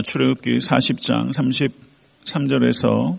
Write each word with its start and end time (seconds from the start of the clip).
출애굽기 0.00 0.58
40장 0.58 1.32
33절에서 2.24 3.18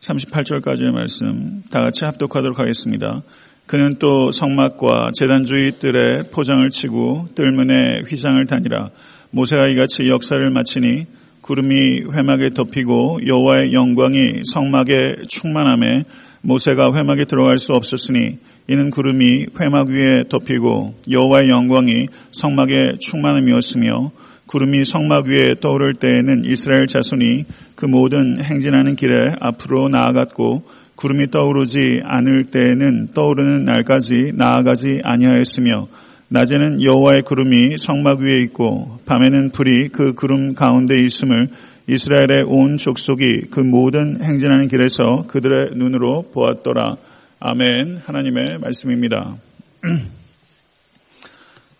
38절까지의 0.00 0.90
말씀 0.92 1.62
다 1.70 1.80
같이 1.80 2.04
합독하도록 2.04 2.58
하겠습니다. 2.58 3.22
그는 3.66 3.96
또 3.98 4.32
성막과 4.32 5.12
재단주의 5.14 5.72
뜰에 5.72 6.30
포장을 6.30 6.68
치고 6.70 7.28
뜰문에 7.34 8.04
휘장을 8.08 8.44
다니라 8.46 8.90
모세가 9.30 9.68
이같이 9.68 10.08
역사를 10.08 10.50
마치니 10.50 11.06
구름이 11.42 12.04
회막에 12.12 12.50
덮이고 12.50 13.20
여호와의 13.26 13.72
영광이 13.72 14.42
성막에 14.44 15.24
충만함에 15.28 16.04
모세가 16.42 16.94
회막에 16.94 17.26
들어갈 17.26 17.58
수 17.58 17.74
없었으니 17.74 18.38
이는 18.68 18.90
구름이 18.90 19.46
회막 19.60 19.88
위에 19.88 20.24
덮이고 20.28 20.94
여호와의 21.10 21.48
영광이 21.48 22.08
성막에 22.32 22.98
충만함이었으며 23.00 24.10
구름이 24.50 24.84
성막 24.84 25.26
위에 25.28 25.60
떠오를 25.60 25.94
때에는 25.94 26.42
이스라엘 26.44 26.88
자손이 26.88 27.44
그 27.76 27.86
모든 27.86 28.42
행진하는 28.42 28.96
길에 28.96 29.14
앞으로 29.38 29.88
나아갔고 29.88 30.64
구름이 30.96 31.30
떠오르지 31.30 32.00
않을 32.02 32.46
때에는 32.46 33.10
떠오르는 33.14 33.64
날까지 33.64 34.32
나아가지 34.34 35.02
아니하였으며 35.04 35.86
낮에는 36.30 36.82
여호와의 36.82 37.22
구름이 37.22 37.78
성막 37.78 38.18
위에 38.22 38.42
있고 38.42 38.98
밤에는 39.06 39.50
불이 39.52 39.90
그 39.90 40.14
구름 40.14 40.54
가운데 40.54 40.96
있음을 40.96 41.48
이스라엘의 41.86 42.42
온 42.48 42.76
족속이 42.76 43.50
그 43.52 43.60
모든 43.60 44.20
행진하는 44.20 44.66
길에서 44.66 45.26
그들의 45.28 45.76
눈으로 45.76 46.24
보았더라. 46.34 46.96
아멘. 47.38 48.00
하나님의 48.04 48.58
말씀입니다. 48.60 49.36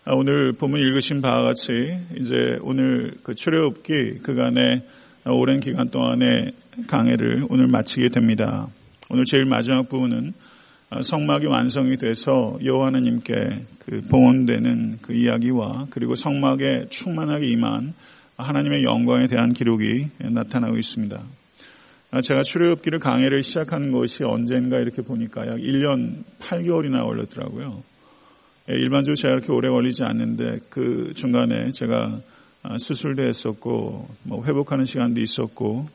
아, 0.03 0.15
오늘 0.15 0.51
본문 0.53 0.79
읽으신 0.79 1.21
바와 1.21 1.43
같이 1.43 1.71
이제 2.17 2.33
오늘 2.61 3.11
그 3.21 3.35
출애굽기 3.35 4.23
그간의 4.23 4.81
오랜 5.27 5.59
기간 5.59 5.91
동안의 5.91 6.53
강해를 6.87 7.45
오늘 7.49 7.67
마치게 7.67 8.09
됩니다. 8.09 8.67
오늘 9.11 9.25
제일 9.25 9.45
마지막 9.45 9.87
부분은 9.89 10.33
아, 10.89 11.03
성막이 11.03 11.45
완성이 11.45 11.97
돼서 11.97 12.57
여호와 12.65 12.87
하나님께 12.87 13.33
그 13.77 14.01
봉헌되는 14.09 14.99
그 15.03 15.13
이야기와 15.13 15.85
그리고 15.91 16.15
성막에 16.15 16.87
충만하게 16.89 17.45
임한 17.49 17.93
하나님의 18.37 18.81
영광에 18.81 19.27
대한 19.27 19.53
기록이 19.53 20.07
나타나고 20.17 20.77
있습니다. 20.77 21.21
아, 22.09 22.21
제가 22.21 22.41
출애굽기를 22.41 22.97
강해를 22.97 23.43
시작한 23.43 23.91
것이 23.91 24.23
언젠가 24.23 24.79
이렇게 24.79 25.03
보니까 25.03 25.45
약 25.45 25.57
1년 25.57 26.23
8개월이나 26.39 27.05
걸렸더라고요. 27.05 27.90
예, 28.69 28.73
일반적으로 28.75 29.15
제가 29.15 29.35
그렇게 29.35 29.51
오래 29.51 29.69
걸리지 29.69 30.03
않는데 30.03 30.59
그 30.69 31.13
중간에 31.15 31.71
제가 31.71 32.21
아, 32.63 32.77
수술도 32.77 33.23
했었고 33.23 34.07
뭐 34.23 34.45
회복하는 34.45 34.85
시간도 34.85 35.19
있었고 35.19 35.87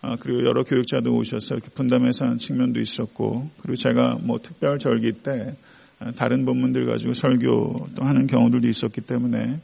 아, 0.00 0.16
그리고 0.18 0.44
여러 0.44 0.64
교육자도 0.64 1.14
오셔서 1.14 1.54
이렇게 1.54 1.70
분담해서 1.70 2.24
하는 2.24 2.36
측면도 2.36 2.80
있었고, 2.80 3.48
그리고 3.60 3.76
제가 3.76 4.18
뭐 4.20 4.40
특별 4.42 4.80
절기 4.80 5.12
때 5.22 5.54
아, 6.00 6.10
다른 6.10 6.44
본문들 6.44 6.86
가지고 6.86 7.12
설교 7.12 7.90
또 7.94 8.04
하는 8.04 8.26
경우들도 8.26 8.66
있었기 8.66 9.02
때문에 9.02 9.60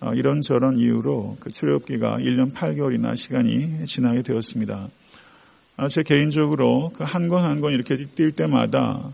아, 0.00 0.14
이런저런 0.14 0.78
이유로 0.78 1.36
그 1.40 1.50
출애굽기가 1.50 2.16
1년 2.20 2.54
8개월이나 2.54 3.14
시간이 3.18 3.84
지나게 3.84 4.22
되었습니다. 4.22 4.88
제 5.90 6.02
개인적으로 6.02 6.90
그 6.94 7.04
한 7.04 7.28
권 7.28 7.44
한 7.44 7.60
권 7.60 7.72
이렇게 7.74 7.96
뛸 7.96 8.32
때마다 8.32 9.12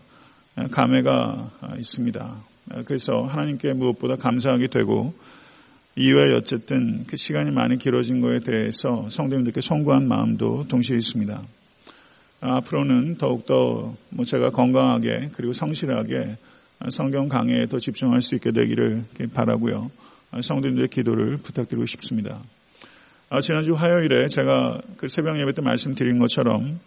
감회가 0.71 1.51
있습니다. 1.79 2.37
그래서 2.85 3.23
하나님께 3.23 3.73
무엇보다 3.75 4.17
감사하게 4.17 4.69
되고 4.69 5.15
이외에 5.97 6.33
어쨌든 6.35 7.05
그 7.07 7.17
시간이 7.17 7.51
많이 7.51 7.77
길어진 7.77 8.21
거에 8.21 8.41
대해서 8.41 9.09
성도님들께 9.09 9.61
송구한 9.61 10.07
마음도 10.07 10.67
동시에 10.69 10.97
있습니다. 10.97 11.43
앞으로는 12.41 13.17
더욱더 13.17 13.97
뭐 14.11 14.25
제가 14.25 14.51
건강하게 14.51 15.31
그리고 15.33 15.53
성실하게 15.53 16.37
성경 16.91 17.29
강의에 17.29 17.67
더 17.67 17.79
집중할 17.79 18.21
수 18.21 18.37
있게 18.37 18.53
되기를 18.53 19.05
바라고요. 19.35 19.91
성도님들의 20.41 20.89
기도를 20.89 21.39
부탁드리고 21.39 21.85
싶습니다. 21.87 22.41
지난주 23.43 23.73
화요일에 23.73 24.29
제가 24.29 24.81
그 24.97 25.09
새벽 25.09 25.41
예배 25.41 25.53
때 25.55 25.63
말씀드린 25.63 26.19
것처럼 26.21 26.79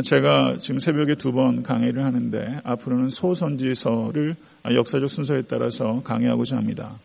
제가 0.00 0.56
지금 0.58 0.78
새벽에 0.78 1.16
두 1.16 1.32
번 1.32 1.62
강의를 1.62 2.02
하는데 2.02 2.60
앞으로는 2.64 3.10
소선지서를 3.10 4.36
역사적 4.74 5.10
순서에 5.10 5.42
따라서 5.42 6.00
강의하고자 6.02 6.56
합니다. 6.56 6.98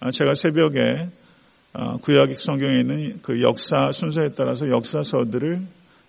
아, 0.00 0.10
제가 0.10 0.34
새벽에 0.34 1.08
아, 1.72 1.96
구약 1.98 2.30
성경에 2.44 2.80
있는 2.80 3.20
그 3.22 3.42
역사 3.42 3.92
순서에 3.92 4.30
따라서 4.36 4.68
역사서들을 4.68 5.60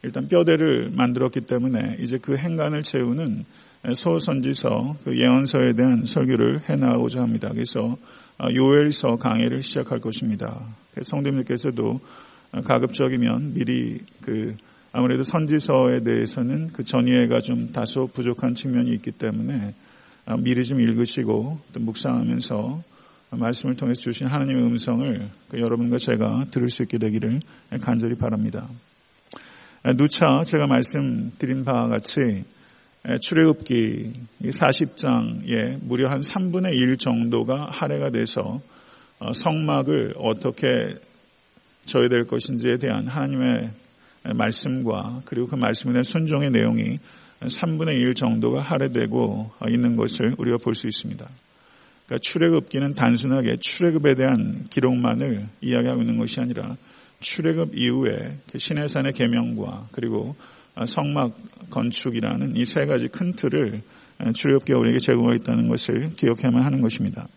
일단 0.03 0.28
뼈대를 0.28 0.89
만들었기 0.95 1.41
때문에 1.41 1.97
이제 2.00 2.17
그 2.19 2.35
행간을 2.35 2.81
채우는 2.81 3.45
소선지서 3.94 4.95
그 5.03 5.19
예언서에 5.19 5.73
대한 5.73 6.05
설교를 6.05 6.61
해나가고자 6.67 7.22
합니다. 7.22 7.49
그래서 7.51 7.95
아, 8.39 8.47
요엘서 8.51 9.17
강의를 9.17 9.61
시작할 9.61 9.99
것입니다. 9.99 10.66
성도님들께서도 10.99 11.99
가급적이면 12.63 13.53
미리 13.53 13.99
그 14.22 14.55
아무래도 14.91 15.23
선지서에 15.23 16.01
대해서는 16.03 16.69
그 16.73 16.83
전이해가 16.83 17.41
좀 17.41 17.71
다소 17.71 18.07
부족한 18.07 18.53
측면이 18.53 18.91
있기 18.95 19.11
때문에 19.11 19.73
미리 20.39 20.65
좀 20.65 20.79
읽으시고 20.79 21.59
또 21.73 21.79
묵상하면서 21.79 22.83
말씀을 23.31 23.75
통해서 23.75 24.01
주신 24.01 24.27
하나님의 24.27 24.63
음성을 24.63 25.29
그 25.49 25.59
여러분과 25.59 25.97
제가 25.97 26.45
들을 26.51 26.69
수 26.69 26.83
있게 26.83 26.97
되기를 26.97 27.41
간절히 27.81 28.15
바랍니다. 28.15 28.67
누차 29.95 30.41
제가 30.45 30.67
말씀드린 30.67 31.63
바와 31.63 31.87
같이 31.87 32.45
출애굽기 33.21 34.13
40장에 34.43 35.79
무려 35.81 36.09
한 36.09 36.19
3분의 36.19 36.73
1 36.73 36.97
정도가 36.97 37.69
할애가 37.71 38.09
돼서 38.09 38.59
어, 39.19 39.33
성막을 39.33 40.13
어떻게 40.17 40.67
져야 41.85 42.07
될 42.07 42.25
것인지에 42.27 42.77
대한 42.77 43.07
하나님의 43.07 43.71
말씀과 44.35 45.21
그리고 45.25 45.47
그 45.47 45.55
말씀에 45.55 45.93
대한 45.93 46.03
순종의 46.03 46.51
내용이 46.51 46.99
3분의 47.41 47.99
1 47.99 48.15
정도가 48.15 48.61
할애되고 48.61 49.51
있는 49.69 49.95
것을 49.95 50.35
우리가 50.38 50.57
볼 50.57 50.73
수 50.73 50.88
있습니다. 50.88 51.27
그러니까 52.05 52.17
출애굽기는 52.21 52.93
단순하게 52.95 53.57
출애굽에 53.59 54.16
대한 54.16 54.67
기록만을 54.69 55.47
이야기하고 55.61 56.01
있는 56.01 56.17
것이 56.17 56.39
아니라 56.39 56.77
출애굽 57.19 57.75
이후에 57.75 58.37
그 58.51 58.57
시내산의 58.57 59.13
계명과 59.13 59.89
그리고 59.91 60.35
성막 60.85 61.69
건축이라는 61.69 62.55
이 62.55 62.66
세 62.66 62.85
가지 62.85 63.07
큰 63.07 63.33
틀을 63.33 63.81
출애굽기가 64.33 64.79
우리에게 64.79 64.99
제공하고 64.99 65.35
있다는 65.35 65.67
것을 65.67 66.13
기억해야만 66.13 66.63
하는 66.63 66.81
것입니다. 66.81 67.27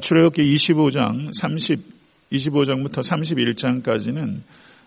출애굽기 0.00 0.42
25장 0.54 1.30
30 1.38 1.98
25장부터 2.32 3.00
31장까지는 3.82 4.40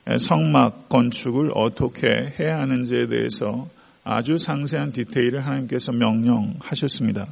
성막 0.06 0.90
건축을 0.90 1.52
어떻게 1.56 2.08
해야 2.40 2.60
하는지에 2.60 3.08
대해서 3.08 3.68
아주 4.04 4.38
상세한 4.38 4.92
디테일을 4.92 5.46
하나님께서 5.46 5.92
명령하셨습니다. 5.92 7.28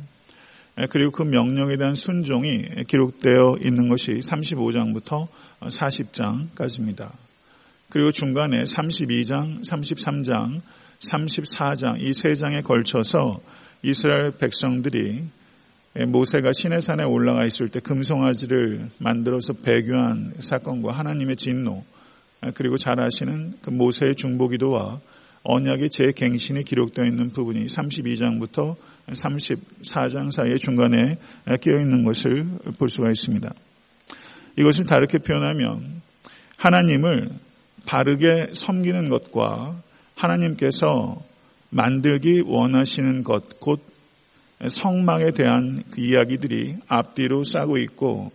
예, 0.80 0.86
그리고 0.90 1.12
그 1.12 1.24
명령에 1.24 1.78
대한 1.78 1.96
순종이 1.96 2.64
기록되어 2.88 3.58
있는 3.64 3.90
것이 3.90 4.20
35장부터 4.20 5.28
40장까지입니다. 5.62 7.12
그리고 7.90 8.12
중간에 8.12 8.64
32장, 8.64 9.62
33장, 9.68 10.62
34장 11.00 12.02
이 12.02 12.14
세 12.14 12.36
장에 12.36 12.62
걸쳐서 12.62 13.40
이스라엘 13.82 14.32
백성들이 14.38 15.24
모세가 16.08 16.54
시내산에 16.54 17.04
올라가 17.04 17.46
있을 17.46 17.70
때 17.70 17.80
금송아지를 17.80 18.90
만들어서 19.00 19.54
배교한 19.54 20.34
사건과 20.40 20.92
하나님의 20.94 21.36
진노 21.36 21.84
그리고 22.56 22.78
잘 22.78 23.00
아시는 23.00 23.54
그 23.62 23.70
모세의 23.70 24.16
중보기도와 24.16 25.00
언약의 25.44 25.90
재갱신이 25.90 26.64
기록되어 26.64 27.06
있는 27.06 27.32
부분이 27.32 27.66
32장부터 27.66 28.76
34장 29.08 30.32
사이에 30.32 30.58
중간에 30.58 31.18
끼어 31.62 31.78
있는 31.80 32.04
것을 32.04 32.46
볼 32.78 32.90
수가 32.90 33.10
있습니다. 33.10 33.52
이것을 34.58 34.86
다르게 34.86 35.20
표현하면 35.20 36.02
하나님을 36.58 37.30
바르게 37.86 38.48
섬기는 38.52 39.10
것과 39.10 39.82
하나님께서 40.16 41.24
만들기 41.70 42.44
원하시는 42.46 43.24
것, 43.24 43.60
곧 43.60 43.82
성막에 44.68 45.32
대한 45.32 45.84
그 45.92 46.02
이야기들이 46.02 46.76
앞뒤로 46.88 47.44
싸고 47.46 47.78
있고 47.78 48.32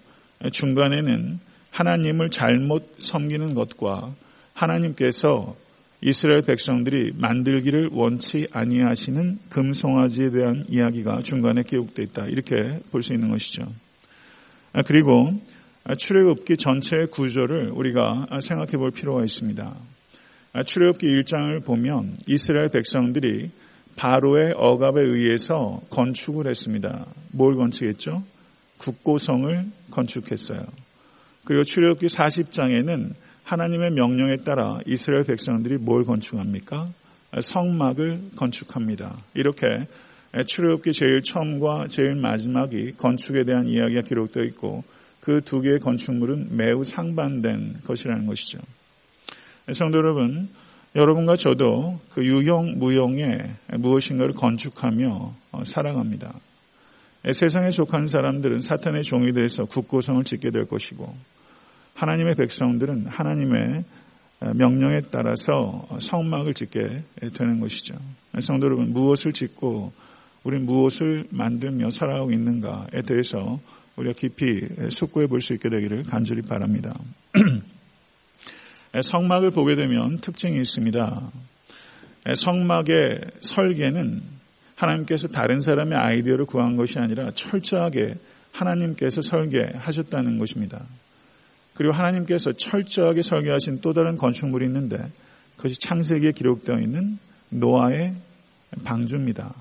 중간에는 0.51 1.39
하나님을 1.75 2.31
잘못 2.31 2.95
섬기는 3.01 3.55
것과 3.55 4.15
하나님께서 4.53 5.57
이스라엘 6.01 6.43
백성들이 6.43 7.15
만들기를 7.17 7.89
원치 7.93 8.47
아니하시는 8.53 9.39
금송아지에 9.51 10.31
대한 10.31 10.65
이야기가 10.69 11.23
중간에 11.23 11.63
기록되어 11.63 12.05
있다. 12.05 12.27
이렇게 12.27 12.55
볼 12.93 13.03
수 13.03 13.13
있는 13.13 13.31
것이죠. 13.31 13.65
아, 14.73 14.83
그리고 14.83 15.33
출애굽기 15.99 16.59
전체의 16.59 17.09
구조를 17.09 17.71
우리가 17.71 18.29
생각해 18.41 18.73
볼 18.73 18.91
필요가 18.93 19.25
있습니다. 19.25 19.75
출애굽기 20.67 21.07
1장을 21.09 21.65
보면 21.65 22.17
이스라엘 22.29 22.69
백성들이 22.69 23.51
바로의 23.97 24.53
억압에 24.57 25.01
의해서 25.01 25.81
건축을 25.91 26.47
했습니다. 26.47 27.07
뭘 27.33 27.57
건축했죠? 27.57 28.23
국고성을 28.79 29.65
건축했어요. 29.91 30.84
그리고 31.45 31.63
출애굽기 31.63 32.07
40장에는 32.07 33.15
하나님의 33.45 33.91
명령에 33.91 34.37
따라 34.39 34.79
이스라엘 34.87 35.25
백성들이 35.25 35.79
뭘 35.79 36.05
건축합니까? 36.05 36.89
성막을 37.41 38.31
건축합니다. 38.37 39.17
이렇게 39.35 39.67
출애굽기 40.47 40.93
제일 40.93 41.23
처음과 41.23 41.87
제일 41.89 42.15
마지막이 42.15 42.93
건축에 42.97 43.45
대한 43.45 43.67
이야기가 43.67 44.03
기록되어 44.03 44.45
있고 44.45 44.85
그 45.25 45.41
두 45.41 45.63
개의 45.63 45.79
건축물은 45.81 46.55
매우 46.55 46.85
상반된 46.85 47.81
것이라는 47.85 48.27
것이죠. 48.27 48.59
성도 49.73 49.97
여러분, 49.97 50.51
여러분과 50.95 51.37
저도 51.37 51.99
그 52.11 52.25
유형 52.27 52.79
무형에 52.79 53.55
무엇인가를 53.79 54.35
건축하며 54.35 55.35
어, 55.53 55.65
살아갑니다. 55.65 56.35
세상에 57.33 57.71
속한 57.71 58.09
사람들은 58.09 58.61
사탄의 58.61 59.03
종이 59.03 59.33
돼서 59.33 59.65
국고성을 59.65 60.23
짓게 60.25 60.51
될 60.51 60.67
것이고 60.67 61.15
하나님의 61.95 62.35
백성들은 62.37 63.07
하나님의 63.07 63.85
명령에 64.55 65.01
따라서 65.11 65.87
성막을 66.01 66.53
짓게 66.55 67.03
되는 67.35 67.61
것이죠. 67.61 67.95
성도 68.41 68.67
여러분, 68.67 68.93
무엇을 68.93 69.33
짓고 69.33 69.93
우리 70.43 70.59
무엇을 70.59 71.25
만들며 71.31 71.91
살아가고 71.91 72.31
있는가에 72.33 73.03
대해서 73.07 73.61
우리가 73.97 74.15
깊이 74.15 74.67
숙고해 74.91 75.29
볼 75.29 75.41
수 75.41 75.55
있게 75.55 75.71
되기를 75.71 76.05
간절히 76.05 76.43
바랍니다. 76.43 76.95
성막을 79.01 79.51
보게 79.51 79.75
되면 79.77 80.19
특징이 80.19 80.57
있습니다. 80.57 81.31
성막의 82.35 83.21
설계는 83.41 84.23
하나님께서 84.77 85.29
다른 85.29 85.61
사람의 85.61 85.97
아이디어를 85.97 86.47
구한 86.47 86.77
것이 86.77 86.99
아니라 86.99 87.31
철저하게 87.31 88.17
하나님께서 88.53 89.23
설계하셨다는 89.23 90.39
것입니다. 90.39 90.85
그리고 91.75 91.93
하나님께서 91.93 92.53
철저하게 92.53 93.23
설계하신 93.23 93.81
또 93.81 93.93
다른 93.93 94.17
건축물이 94.17 94.65
있는데 94.67 94.97
그것이 95.57 95.79
창세기에 95.81 96.33
기록되어 96.33 96.77
있는 96.81 97.19
노아의 97.51 98.15
방주입니다. 98.85 99.55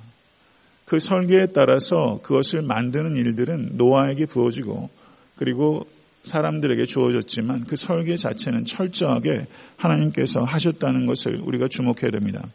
그 0.86 1.00
설계에 1.00 1.46
따라서 1.54 2.20
그것을 2.24 2.62
만드는 2.62 3.16
일들은 3.16 3.78
노아에게 3.78 4.26
부어지고 4.26 4.90
그리고 5.38 5.88
사람들에게 6.24 6.86
주어졌지만 6.86 7.66
그 7.66 7.76
설계 7.76 8.16
자체는 8.16 8.66
철저하게 8.66 9.46
하나님께서 9.78 10.44
하셨다는 10.44 11.06
것을 11.06 11.42
우리가 11.44 11.68
주목해야 11.68 12.12
됩니다. 12.12 12.46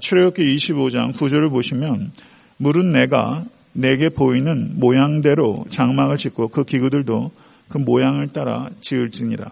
출애굽기 0.00 0.56
25장 0.56 1.14
9절을 1.14 1.50
보시면 1.50 2.12
물은 2.58 2.92
내가 2.92 3.44
내게 3.72 4.08
보이는 4.08 4.78
모양대로 4.78 5.64
장막을 5.68 6.16
짓고 6.16 6.48
그 6.48 6.64
기구들도 6.64 7.30
그 7.70 7.78
모양을 7.78 8.28
따라 8.28 8.68
지을지니라. 8.80 9.48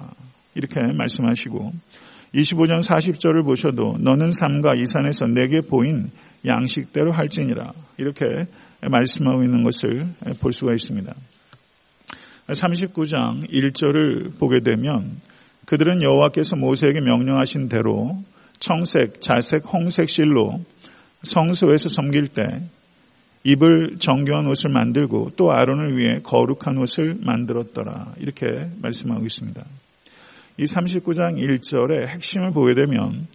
이렇게 0.54 0.80
말씀하시고 0.80 1.72
25장 2.34 2.82
40절을 2.82 3.44
보셔도 3.44 3.96
너는 3.98 4.32
삼가 4.32 4.74
이 4.74 4.86
산에서 4.86 5.26
내게 5.28 5.60
보인 5.60 6.10
양식대로 6.44 7.12
할지니라. 7.12 7.72
이렇게 7.96 8.46
말씀하고 8.82 9.42
있는 9.42 9.62
것을 9.62 10.08
볼 10.40 10.52
수가 10.52 10.74
있습니다. 10.74 11.14
39장 12.48 13.48
1절을 13.50 14.38
보게 14.38 14.60
되면 14.60 15.16
그들은 15.66 16.02
여호와께서 16.02 16.56
모세에게 16.56 17.00
명령하신 17.00 17.68
대로 17.68 18.22
청색, 18.58 19.20
자색, 19.20 19.64
홍색 19.72 20.08
실로 20.08 20.60
성소에서 21.22 21.88
섬길 21.88 22.28
때 22.28 22.42
입을 23.44 23.96
정교한 23.98 24.46
옷을 24.46 24.70
만들고 24.70 25.32
또 25.36 25.52
아론을 25.52 25.96
위해 25.96 26.20
거룩한 26.22 26.76
옷을 26.78 27.16
만들었더라. 27.20 28.14
이렇게 28.18 28.46
말씀하고 28.80 29.24
있습니다. 29.24 29.64
이 30.58 30.64
39장 30.64 31.36
1절의 31.36 32.08
핵심을 32.08 32.50
보게 32.50 32.74
되면 32.74 33.28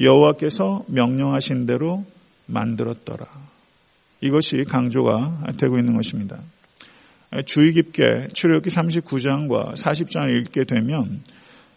여호와께서 0.00 0.84
명령하신 0.88 1.66
대로 1.66 2.04
만들었더라. 2.46 3.26
이것이 4.20 4.64
강조가 4.68 5.52
되고 5.58 5.78
있는 5.78 5.94
것입니다. 5.94 6.38
주의 7.46 7.72
깊게 7.72 8.28
출애굽기 8.32 8.70
39장과 8.70 9.74
40장을 9.74 10.28
읽게 10.40 10.64
되면 10.64 11.20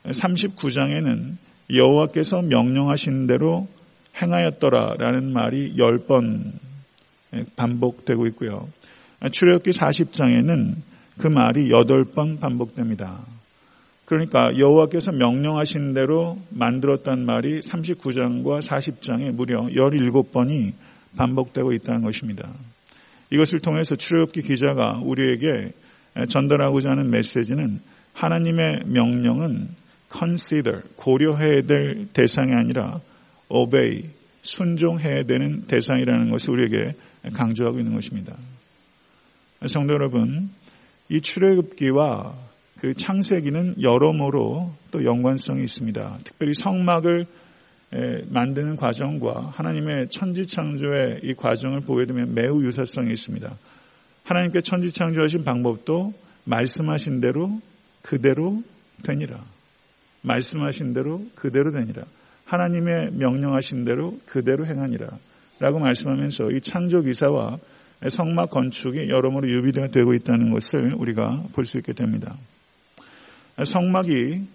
39장에는 0.06 1.36
여호와께서 1.74 2.42
명령하신 2.44 3.28
대로 3.28 3.68
행하였더라라는 4.22 5.34
말이 5.34 5.76
10번 5.76 6.54
반복되고 7.56 8.28
있고요. 8.28 8.68
출애굽기 9.32 9.72
40장에는 9.72 10.76
그 11.18 11.28
말이 11.28 11.70
8번 11.70 12.40
반복됩니다. 12.40 13.22
그러니까 14.06 14.58
여호와께서 14.58 15.12
명령하신 15.12 15.94
대로 15.94 16.38
만들었단 16.52 17.26
말이 17.26 17.60
39장과 17.62 18.62
40장에 18.66 19.32
무려 19.34 19.62
17번이 19.64 20.74
반복되고 21.18 21.74
있다는 21.74 22.04
것입니다. 22.04 22.50
이것을 23.32 23.60
통해서 23.60 23.96
출애굽기 23.96 24.44
기자가 24.44 25.02
우리에게 25.04 25.72
전달하고자 26.30 26.92
하는 26.92 27.10
메시지는 27.10 27.80
하나님의 28.14 28.84
명령은 28.86 29.68
consider 30.12 30.84
고려해야 30.96 31.64
될 31.64 32.08
대상이 32.14 32.54
아니라 32.54 33.02
obey 33.50 34.04
순종해야 34.42 35.24
되는 35.24 35.64
대상이라는 35.68 36.32
것을 36.32 36.54
우리에게 36.54 36.94
강조하고 37.34 37.80
있는 37.80 37.94
것입니다. 37.94 38.36
성도 39.66 39.94
여러분, 39.94 40.50
이 41.10 41.22
출애굽기와 41.22 42.36
그 42.80 42.94
창세기는 42.94 43.82
여러모로 43.82 44.72
또 44.92 45.04
연관성이 45.04 45.64
있습니다. 45.64 46.20
특별히 46.24 46.54
성막을 46.54 47.26
만드는 48.30 48.76
과정과 48.76 49.54
하나님의 49.56 50.10
천지창조의 50.10 51.22
이 51.24 51.34
과정을 51.34 51.82
보게 51.82 52.06
되면 52.06 52.36
매우 52.36 52.64
유사성이 52.64 53.12
있습니다. 53.14 53.56
하나님께 54.24 54.60
천지창조하신 54.60 55.44
방법도 55.44 56.14
말씀하신 56.44 57.22
대로 57.22 57.62
그대로 58.02 58.62
되니라. 59.04 59.44
말씀하신 60.22 60.94
대로 60.94 61.26
그대로 61.34 61.72
되니라. 61.72 62.04
하나님의 62.46 63.12
명령하신 63.14 63.86
대로 63.86 64.20
그대로 64.26 64.66
행하니라. 64.66 65.08
라고 65.60 65.80
말씀하면서 65.80 66.52
이 66.52 66.62
창조 66.62 67.02
기사와 67.02 67.58
성막 68.08 68.52
건축이 68.52 69.10
여러모로 69.10 69.50
유비가 69.50 69.88
되고 69.88 70.14
있다는 70.14 70.52
것을 70.54 70.94
우리가 70.94 71.46
볼 71.54 71.66
수 71.66 71.78
있게 71.78 71.94
됩니다. 71.94 72.38
성막이 73.64 74.46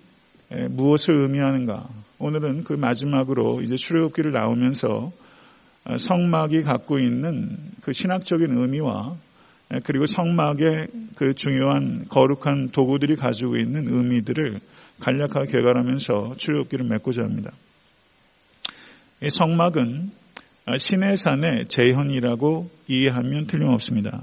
무엇을 0.71 1.14
의미하는가? 1.14 1.88
오늘은 2.21 2.62
그 2.62 2.75
마지막으로 2.75 3.62
이제 3.62 3.75
출애굽기를 3.75 4.30
나오면서 4.30 5.11
성막이 5.99 6.62
갖고 6.62 7.00
있는 7.00 7.56
그 7.80 7.92
신학적인 7.92 8.52
의미와 8.52 9.16
그리고 9.82 10.06
성막의 10.06 10.87
그 11.16 11.35
중요한 11.35 12.04
거룩한 12.09 12.68
도구들이 12.71 13.16
가지고 13.16 13.56
있는 13.56 13.88
의미들을 13.88 14.61
간략하게 15.00 15.50
개괄하면서 15.50 16.37
출애굽기를 16.37 16.87
맺고자 16.87 17.23
합니다. 17.23 17.50
이 19.21 19.30
성막은 19.30 20.21
신의 20.76 21.16
산의 21.16 21.66
재현이라고 21.66 22.71
이해하면 22.88 23.47
틀림없습니다. 23.47 24.23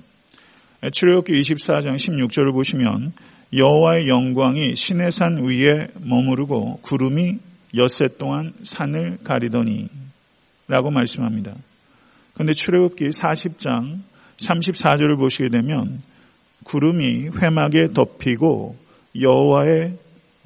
출애굽기 0.92 1.34
24장 1.42 1.96
16절을 1.96 2.54
보시면 2.54 3.14
여호와의 3.54 4.08
영광이 4.08 4.76
신의 4.76 5.12
산 5.12 5.44
위에 5.44 5.88
머무르고 6.00 6.80
구름이 6.82 7.40
엿새 7.76 8.08
동안 8.18 8.54
산을 8.64 9.18
가리더니 9.24 9.90
라고 10.68 10.92
말씀합니다. 10.92 11.56
그런데 12.34 12.54
출애굽기 12.54 13.10
40장 13.10 14.00
34절을 14.38 15.18
보시게 15.18 15.50
되면 15.50 16.00
구름이 16.64 17.30
회막에 17.42 17.90
덮이고 17.94 18.78
여호와의 19.20 19.98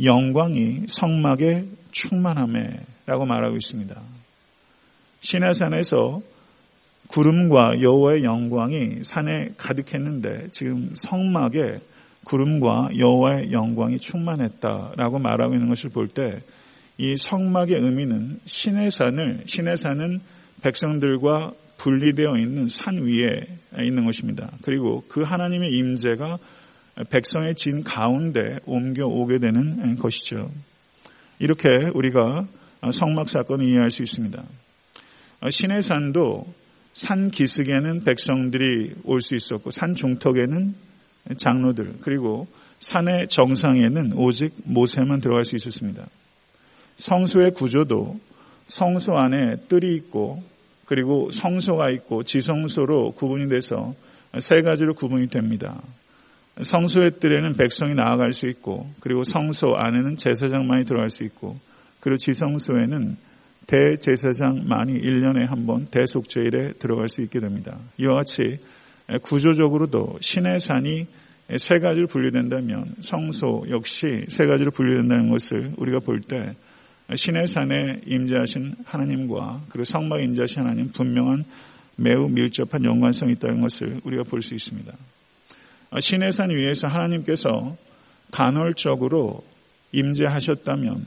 영광이 0.02 0.86
성막에 0.88 1.66
충만함에 1.92 2.80
라고 3.06 3.26
말하고 3.26 3.56
있습니다. 3.58 4.13
시내산에서 5.24 6.22
구름과 7.08 7.82
여호와의 7.82 8.24
영광이 8.24 9.04
산에 9.04 9.50
가득했는데 9.58 10.50
지금 10.52 10.92
성막에 10.94 11.80
구름과 12.26 12.92
여호와의 12.98 13.52
영광이 13.52 14.00
충만했다라고 14.00 15.20
말하고 15.20 15.54
있는 15.56 15.70
것을 15.70 15.90
볼 15.90 16.08
때 16.08 16.42
이 16.98 17.18
성막의 17.18 17.76
의미는 17.76 18.40
신의 18.46 18.92
산을 18.92 19.44
신의 19.46 19.78
산은 19.78 20.20
백성들과 20.62 21.54
분리되어 21.78 22.38
있는 22.38 22.68
산 22.68 23.04
위에 23.04 23.48
있는 23.80 24.06
것입니다. 24.06 24.52
그리고 24.62 25.04
그 25.08 25.24
하나님의 25.24 25.72
임재가 25.72 26.38
백성의 27.10 27.56
진 27.56 27.84
가운데 27.84 28.60
옮겨오게 28.66 29.40
되는 29.40 29.96
것이죠. 29.98 30.52
이렇게 31.40 31.68
우리가 31.94 32.48
성막 32.92 33.28
사건을 33.28 33.66
이해할 33.66 33.90
수 33.90 34.04
있습니다. 34.04 34.44
신의 35.50 35.82
산도 35.82 36.46
산 36.94 37.30
기슭에는 37.30 38.04
백성들이 38.04 38.94
올 39.04 39.22
수 39.22 39.36
있었고 39.36 39.72
산 39.72 39.96
중턱에는 39.96 40.76
장로들 41.38 41.96
그리고 42.02 42.48
산의 42.80 43.28
정상에는 43.30 44.14
오직 44.18 44.54
모세만 44.66 45.22
들어갈 45.22 45.46
수 45.46 45.56
있었습니다. 45.56 46.06
성소의 46.98 47.52
구조도 47.52 48.20
성소 48.68 49.14
안에 49.16 49.56
뜰이 49.68 49.96
있고 49.96 50.44
그리고 50.86 51.30
성소가 51.32 51.90
있고 51.92 52.24
지성소로 52.24 53.12
구분이 53.14 53.48
돼서 53.48 53.96
세 54.40 54.62
가지로 54.62 54.94
구분이 54.94 55.28
됩니다. 55.28 55.82
성소의 56.62 57.20
뜰에는 57.20 57.56
백성이 57.56 57.96
나아갈 57.96 58.32
수 58.32 58.48
있고 58.48 58.88
그리고 59.00 59.24
성소 59.24 59.74
안에는 59.76 60.18
제사장만이 60.18 60.86
들어갈 60.86 61.10
수 61.10 61.24
있고 61.24 61.58
그리고 62.00 62.18
지성소에는 62.18 63.18
대제사장만이 63.68 65.00
1년에 65.02 65.48
한 65.48 65.66
번 65.66 65.86
대속제일에 65.88 66.74
들어갈 66.80 67.08
수 67.10 67.22
있게 67.22 67.40
됩니다. 67.40 67.78
이와 67.98 68.16
같이 68.16 68.60
구조적으로도 69.22 70.18
신의 70.22 70.60
산이 70.60 71.08
세 71.58 71.80
가지로 71.80 72.08
분류된다면 72.08 72.96
성소 73.02 73.66
역시 73.70 74.26
세 74.30 74.46
가지로 74.46 74.72
분류된다는 74.72 75.30
것을 75.30 75.74
우리가 75.78 76.00
볼 76.00 76.22
때 76.22 76.54
신의 77.14 77.48
산에 77.48 78.02
임재하신 78.06 78.76
하나님과 78.86 79.64
그리고 79.70 79.84
성막에 79.84 80.24
임재하신 80.24 80.62
하나님 80.62 80.88
분명한 80.88 81.44
매우 81.98 82.28
밀접한 82.30 82.84
연관성이 82.86 83.34
있다는 83.34 83.62
것을 83.62 84.00
우리가 84.04 84.24
볼 84.24 84.42
수 84.42 84.54
있습니다. 84.56 84.92
신의 86.00 86.32
산 86.32 86.50
위에서 86.50 86.88
하나님께서 86.88 87.76
간헐적으로 88.32 89.44
임재하셨다면 89.92 91.06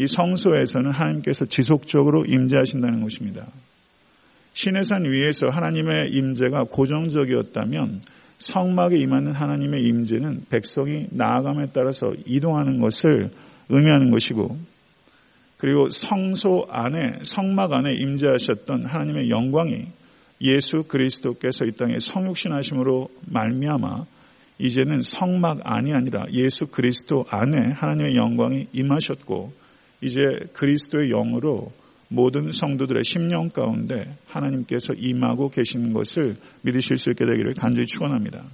이 0.00 0.06
성소에서는 0.06 0.92
하나님께서 0.92 1.44
지속적으로 1.44 2.24
임재하신다는 2.24 3.02
것입니다. 3.02 3.46
신의 4.54 4.82
산 4.84 5.04
위에서 5.04 5.48
하나님의 5.48 6.12
임재가 6.12 6.64
고정적이었다면 6.70 8.00
성막에 8.38 8.96
임하는 8.96 9.32
하나님의 9.32 9.84
임재는 9.84 10.46
백성이 10.48 11.06
나아감에 11.10 11.66
따라서 11.74 12.14
이동하는 12.24 12.80
것을 12.80 13.30
의미하는 13.68 14.10
것이고 14.10 14.56
그리고 15.58 15.90
성소 15.90 16.68
안에 16.70 17.18
성막 17.22 17.74
안에 17.74 17.92
임재하셨던 17.92 18.86
하나님의 18.86 19.28
영광이 19.28 19.86
예수 20.40 20.84
그리스도께서 20.84 21.66
이 21.66 21.72
땅에 21.72 21.98
성육신하심으로 22.00 23.10
말미암아 23.26 24.06
이제는 24.58 25.02
성막 25.02 25.60
안이 25.64 25.92
아니라 25.92 26.24
예수 26.32 26.68
그리스도 26.68 27.26
안에 27.28 27.72
하나님의 27.72 28.16
영광이 28.16 28.68
임하셨고 28.72 29.59
이제 30.00 30.20
그리스도의 30.52 31.10
영으로 31.10 31.72
모든 32.08 32.50
성도들의 32.50 33.04
심령 33.04 33.50
가운데 33.50 34.16
하나님께서 34.26 34.94
임하고 34.94 35.48
계신 35.48 35.92
것을 35.92 36.36
믿으실 36.62 36.96
수 36.96 37.10
있게 37.10 37.24
되기를 37.24 37.54
간절히 37.54 37.86
축원합니다. 37.86 38.44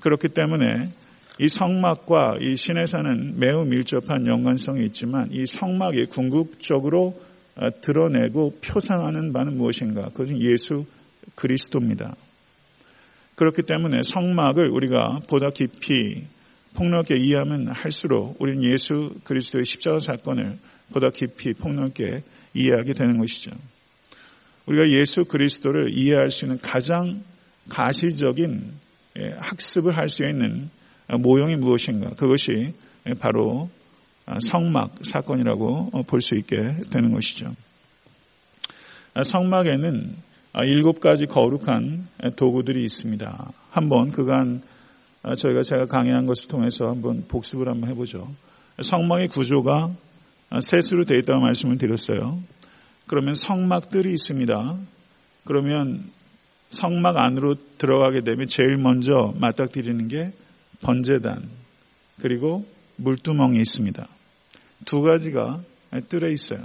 그렇기 0.00 0.28
때문에 0.28 0.92
이 1.40 1.48
성막과 1.48 2.38
이 2.40 2.56
신의 2.56 2.86
산은 2.86 3.38
매우 3.38 3.64
밀접한 3.64 4.26
연관성이 4.26 4.86
있지만 4.86 5.28
이 5.32 5.46
성막이 5.46 6.06
궁극적으로 6.06 7.20
드러내고 7.80 8.58
표상하는 8.60 9.32
바는 9.32 9.56
무엇인가? 9.56 10.08
그것은 10.10 10.40
예수 10.40 10.86
그리스도입니다. 11.34 12.14
그렇기 13.34 13.62
때문에 13.62 14.02
성막을 14.02 14.68
우리가 14.70 15.20
보다 15.28 15.50
깊이 15.50 16.24
폭넓게 16.78 17.16
이해하면 17.16 17.68
할수록 17.68 18.36
우리는 18.40 18.62
예수 18.70 19.12
그리스도의 19.24 19.64
십자가 19.64 19.98
사건을 19.98 20.58
보다 20.92 21.10
깊이 21.10 21.52
폭넓게 21.52 22.22
이해하게 22.54 22.92
되는 22.92 23.18
것이죠. 23.18 23.50
우리가 24.66 24.88
예수 24.96 25.24
그리스도를 25.24 25.90
이해할 25.92 26.30
수 26.30 26.44
있는 26.44 26.58
가장 26.60 27.22
가시적인 27.68 28.72
예, 29.18 29.34
학습을 29.38 29.96
할 29.96 30.08
수 30.08 30.24
있는 30.24 30.70
모형이 31.08 31.56
무엇인가? 31.56 32.10
그것이 32.10 32.74
바로 33.18 33.68
성막 34.48 34.94
사건이라고 35.04 36.04
볼 36.06 36.20
수 36.20 36.36
있게 36.36 36.56
되는 36.92 37.12
것이죠. 37.12 37.54
성막에는 39.20 40.14
일곱 40.66 41.00
가지 41.00 41.26
거룩한 41.26 42.06
도구들이 42.36 42.82
있습니다. 42.82 43.52
한번 43.70 44.12
그간 44.12 44.62
저희가 45.36 45.62
제가 45.62 45.86
강의한 45.86 46.26
것을 46.26 46.48
통해서 46.48 46.88
한번 46.88 47.24
복습을 47.28 47.68
한번 47.68 47.90
해보죠. 47.90 48.28
성막의 48.80 49.28
구조가 49.28 49.90
셋으로 50.60 51.04
되어 51.04 51.18
있다고 51.18 51.40
말씀을 51.40 51.78
드렸어요. 51.78 52.40
그러면 53.06 53.34
성막들이 53.34 54.10
있습니다. 54.12 54.78
그러면 55.44 56.10
성막 56.70 57.16
안으로 57.16 57.56
들어가게 57.78 58.22
되면 58.22 58.46
제일 58.46 58.76
먼저 58.76 59.32
맞닥뜨리는 59.36 60.08
게 60.08 60.32
번제단 60.82 61.48
그리고 62.20 62.66
물두멍이 62.96 63.58
있습니다. 63.58 64.06
두 64.84 65.00
가지가 65.00 65.60
뜰에 66.08 66.32
있어요. 66.32 66.64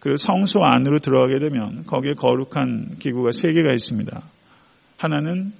그 0.00 0.16
성소 0.16 0.62
안으로 0.62 0.98
들어가게 0.98 1.38
되면 1.38 1.84
거기에 1.84 2.14
거룩한 2.14 2.96
기구가 2.98 3.32
세 3.32 3.52
개가 3.52 3.72
있습니다. 3.72 4.22
하나는 4.98 5.52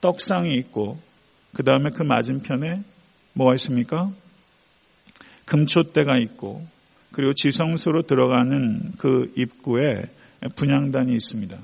떡상이 0.00 0.54
있고 0.54 0.98
그 1.54 1.62
다음에 1.62 1.90
그 1.94 2.02
맞은편에 2.02 2.82
뭐가 3.34 3.54
있습니까? 3.54 4.10
금초대가 5.46 6.16
있고 6.18 6.66
그리고 7.12 7.32
지성소로 7.34 8.02
들어가는 8.02 8.92
그 8.98 9.32
입구에 9.36 10.04
분양단이 10.56 11.12
있습니다. 11.12 11.58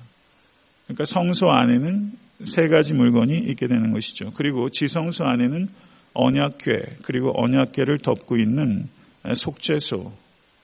그러니까 0.86 1.04
성소 1.04 1.50
안에는 1.50 2.12
세 2.44 2.68
가지 2.68 2.92
물건이 2.92 3.38
있게 3.38 3.66
되는 3.66 3.92
것이죠. 3.92 4.32
그리고 4.36 4.68
지성소 4.68 5.24
안에는 5.24 5.68
언약궤 6.14 6.98
그리고 7.02 7.32
언약궤를 7.34 7.98
덮고 7.98 8.36
있는 8.36 8.88
속죄소 9.34 10.12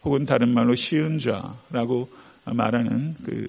혹은 0.04 0.24
다른 0.24 0.52
말로 0.52 0.74
시은좌라고 0.74 2.08
말하는 2.44 3.14
그 3.24 3.46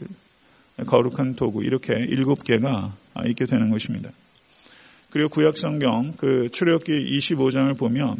거룩한 0.86 1.36
도구 1.36 1.64
이렇게 1.64 1.94
일곱 2.10 2.44
개가 2.44 2.96
있게 3.28 3.46
되는 3.46 3.70
것입니다. 3.70 4.12
그리고 5.14 5.30
구약 5.30 5.58
성경 5.58 6.14
그 6.18 6.48
출애굽기 6.52 6.92
25장을 7.20 7.78
보면 7.78 8.16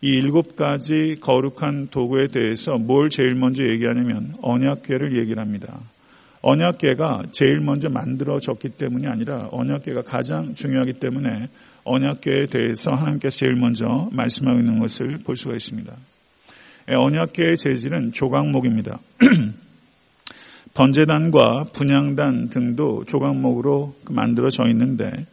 이 0.00 0.08
일곱 0.08 0.56
가지 0.56 1.14
거룩한 1.20 1.90
도구에 1.92 2.26
대해서 2.26 2.72
뭘 2.76 3.08
제일 3.08 3.36
먼저 3.36 3.62
얘기하냐면 3.62 4.34
언약궤를 4.42 5.16
얘기를 5.20 5.40
합니다. 5.40 5.78
언약궤가 6.42 7.26
제일 7.30 7.60
먼저 7.60 7.88
만들어졌기 7.88 8.70
때문이 8.70 9.06
아니라 9.06 9.48
언약궤가 9.52 10.02
가장 10.02 10.54
중요하기 10.54 10.94
때문에 10.94 11.46
언약궤에 11.84 12.46
대해서 12.50 12.90
하나님께서 12.90 13.38
제일 13.38 13.54
먼저 13.54 14.08
말씀하고 14.10 14.58
있는 14.58 14.80
것을 14.80 15.18
볼 15.24 15.36
수가 15.36 15.54
있습니다. 15.54 15.96
예, 16.90 16.94
언약궤의 16.96 17.56
재질은 17.58 18.10
조각목입니다. 18.10 18.98
번제단과 20.74 21.66
분양단 21.72 22.48
등도 22.48 23.04
조각목으로 23.04 23.94
만들어져 24.10 24.64
있는데 24.70 25.26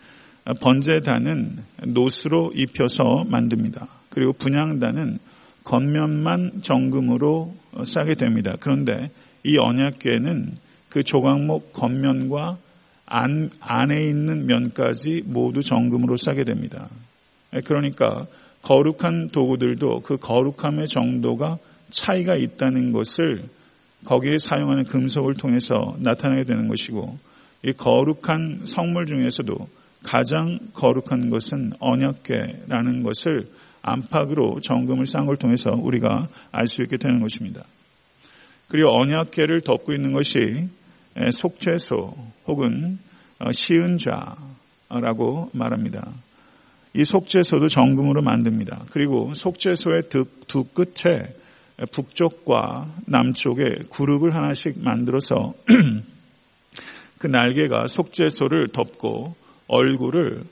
번제단은 0.59 1.57
노스로 1.87 2.51
입혀서 2.55 3.25
만듭니다. 3.27 3.87
그리고 4.09 4.33
분양단은 4.33 5.19
겉면만 5.63 6.61
정금으로 6.61 7.53
싸게 7.83 8.15
됩니다. 8.15 8.55
그런데 8.59 9.11
이 9.43 9.57
언약궤는 9.57 10.53
그 10.89 11.03
조각목 11.03 11.73
겉면과 11.73 12.57
안, 13.05 13.49
안에 13.59 14.03
있는 14.05 14.47
면까지 14.47 15.23
모두 15.25 15.61
정금으로 15.61 16.17
싸게 16.17 16.43
됩니다. 16.43 16.89
그러니까 17.65 18.25
거룩한 18.61 19.29
도구들도 19.29 20.01
그 20.01 20.17
거룩함의 20.17 20.87
정도가 20.87 21.57
차이가 21.89 22.35
있다는 22.35 22.91
것을 22.91 23.49
거기에 24.05 24.37
사용하는 24.37 24.85
금속을 24.85 25.35
통해서 25.35 25.95
나타나게 25.99 26.45
되는 26.45 26.67
것이고 26.67 27.17
이 27.63 27.73
거룩한 27.73 28.61
성물 28.63 29.05
중에서도 29.05 29.55
가장 30.03 30.59
거룩한 30.73 31.29
것은 31.29 31.73
언약궤라는 31.79 33.03
것을 33.03 33.47
안팎으로 33.81 34.59
정금을 34.61 35.05
싼 35.05 35.25
걸 35.25 35.37
통해서 35.37 35.71
우리가 35.71 36.27
알 36.51 36.67
수 36.67 36.81
있게 36.83 36.97
되는 36.97 37.19
것입니다. 37.21 37.63
그리고 38.67 38.91
언약궤를 38.97 39.61
덮고 39.61 39.93
있는 39.93 40.13
것이 40.13 40.69
속죄소 41.31 42.15
혹은 42.47 42.99
어, 43.39 43.51
시은좌라고 43.51 45.49
말합니다. 45.53 46.13
이 46.93 47.03
속죄소도 47.03 47.67
정금으로 47.67 48.21
만듭니다. 48.21 48.85
그리고 48.91 49.33
속죄소의 49.33 50.03
두 50.09 50.63
끝에 50.65 51.33
북쪽과 51.91 52.95
남쪽에 53.07 53.79
그룹을 53.91 54.35
하나씩 54.35 54.83
만들어서 54.83 55.53
그 57.17 57.27
날개가 57.27 57.87
속죄소를 57.87 58.67
덮고 58.69 59.35
얼굴을 59.71 60.43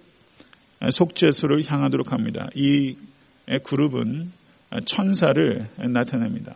속죄소를 0.91 1.63
향하도록 1.69 2.13
합니다. 2.13 2.47
이 2.55 2.95
그룹은 3.63 4.31
천사를 4.85 5.67
나타냅니다. 5.77 6.55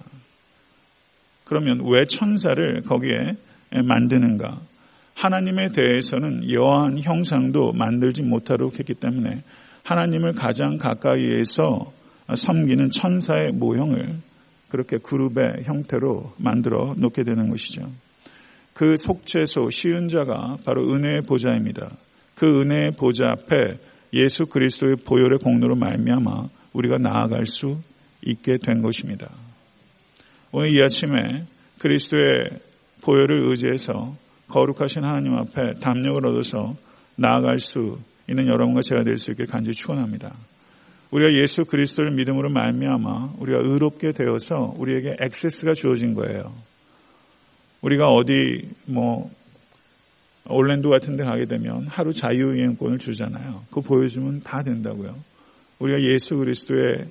그러면 1.44 1.82
왜 1.86 2.06
천사를 2.06 2.82
거기에 2.84 3.36
만드는가? 3.84 4.62
하나님에 5.14 5.72
대해서는 5.74 6.50
여한 6.52 6.98
형상도 6.98 7.74
만들지 7.74 8.24
못하도록 8.24 8.80
했기 8.80 8.94
때문에 8.94 9.44
하나님을 9.84 10.34
가장 10.34 10.78
가까이에서 10.78 11.92
섬기는 12.34 12.92
천사의 12.92 13.52
모형을 13.52 14.20
그렇게 14.70 14.98
그룹의 15.00 15.64
형태로 15.66 16.36
만들어 16.38 16.96
놓게 16.98 17.24
되는 17.24 17.50
것이죠. 17.50 17.92
그 18.74 18.96
속죄소 18.96 19.70
쉬운 19.72 20.08
자가 20.08 20.58
바로 20.66 20.94
은혜의 20.94 21.24
보좌입니다. 21.24 21.92
그 22.36 22.62
은혜의 22.62 22.92
보좌 22.98 23.32
앞에 23.32 23.78
예수 24.14 24.46
그리스도의 24.46 24.98
보혈의 25.06 25.40
공로로 25.40 25.76
말미암아 25.76 26.50
우리가 26.74 26.98
나아갈 26.98 27.46
수 27.46 27.80
있게 28.26 28.58
된 28.58 28.82
것입니다. 28.82 29.30
오늘 30.52 30.70
이 30.70 30.82
아침에 30.82 31.46
그리스도의 31.80 32.60
보혈을 33.02 33.50
의지해서 33.50 34.16
거룩하신 34.48 35.04
하나님 35.04 35.34
앞에 35.36 35.80
담력을 35.82 36.26
얻어서 36.26 36.76
나아갈 37.16 37.60
수 37.60 38.00
있는 38.30 38.48
여러분과 38.48 38.82
제가 38.82 39.04
될 39.04 39.18
수 39.18 39.32
있게 39.32 39.46
간절히 39.46 39.74
축원합니다. 39.74 40.34
우리가 41.12 41.34
예수 41.40 41.66
그리스도를 41.66 42.12
믿음으로 42.12 42.50
말미암아 42.50 43.36
우리가 43.40 43.60
의롭게 43.64 44.14
되어서 44.14 44.74
우리에게 44.78 45.18
액세스가 45.22 45.74
주어진 45.74 46.14
거예요. 46.14 46.54
우리가 47.82 48.06
어디 48.06 48.70
뭐 48.86 49.30
올랜도 50.48 50.90
같은 50.90 51.16
데 51.16 51.24
가게 51.24 51.46
되면 51.46 51.88
하루 51.88 52.14
자유여행권을 52.14 52.98
주잖아요. 52.98 53.64
그거 53.70 53.82
보여주면 53.82 54.42
다 54.42 54.62
된다고요. 54.62 55.16
우리가 55.80 56.02
예수 56.02 56.36
그리스도의 56.36 57.08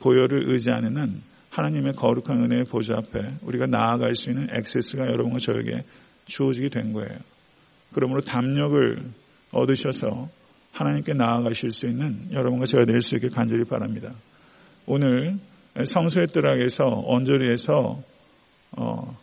보혈을 0.00 0.50
의지하는 0.50 0.96
한 0.96 1.22
하나님의 1.50 1.94
거룩한 1.94 2.44
은혜의 2.44 2.64
보좌 2.64 2.96
앞에 2.98 3.36
우리가 3.42 3.66
나아갈 3.66 4.14
수 4.14 4.30
있는 4.30 4.48
액세스가 4.52 5.06
여러분과 5.06 5.38
저에게 5.38 5.84
주어지게 6.26 6.68
된 6.68 6.92
거예요. 6.92 7.16
그러므로 7.92 8.20
담력을 8.20 9.02
얻으셔서 9.52 10.28
하나님께 10.72 11.14
나아가실 11.14 11.70
수 11.70 11.86
있는 11.86 12.28
여러분과 12.32 12.66
제가 12.66 12.84
될 12.84 13.00
수 13.00 13.14
있게 13.14 13.28
간절히 13.28 13.64
바랍니다. 13.64 14.12
오늘 14.84 15.38
성소의 15.82 16.26
뜰락에서 16.28 16.84
언저리에서 17.06 18.02
어, 18.72 19.16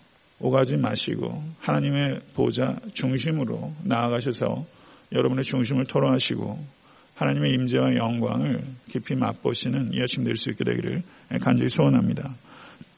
오가지 0.43 0.75
마시고 0.75 1.41
하나님의 1.59 2.19
보좌 2.35 2.75
중심으로 2.93 3.73
나아가셔서 3.83 4.65
여러분의 5.13 5.45
중심을 5.45 5.85
토론하시고 5.85 6.83
하나님의 7.15 7.53
임재와 7.53 7.95
영광을 7.95 8.61
깊이 8.89 9.15
맛보시는 9.15 9.93
이 9.93 10.01
아침 10.01 10.25
될 10.25 10.35
수 10.35 10.49
있게 10.49 10.65
되기를 10.65 11.01
간절히 11.41 11.69
소원합니다. 11.69 12.35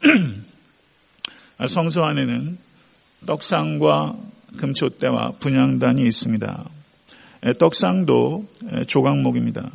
성소 1.67 2.03
안에는 2.03 2.57
떡상과 3.27 4.15
금초대와 4.57 5.33
분양단이 5.39 6.01
있습니다. 6.01 6.69
떡상도 7.59 8.47
조각목입니다. 8.87 9.69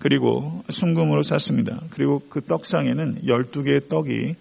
그리고 0.00 0.62
순금으로 0.68 1.22
쌌습니다. 1.22 1.80
그리고 1.90 2.20
그 2.28 2.42
떡상에는 2.42 3.22
12개의 3.22 3.88
떡이 3.88 4.34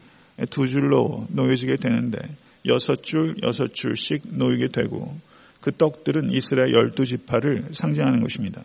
두 0.50 0.68
줄로 0.68 1.26
놓여지게 1.30 1.78
되는데 1.78 2.18
여섯 2.66 3.04
줄, 3.04 3.36
여섯 3.44 3.74
줄씩 3.74 4.24
놓이게 4.38 4.70
되고 4.70 5.18
그 5.62 5.72
떡들은 5.72 6.32
이스라엘 6.32 6.74
열두 6.74 7.06
지파를 7.06 7.70
상징하는 7.72 8.22
것입니다. 8.22 8.64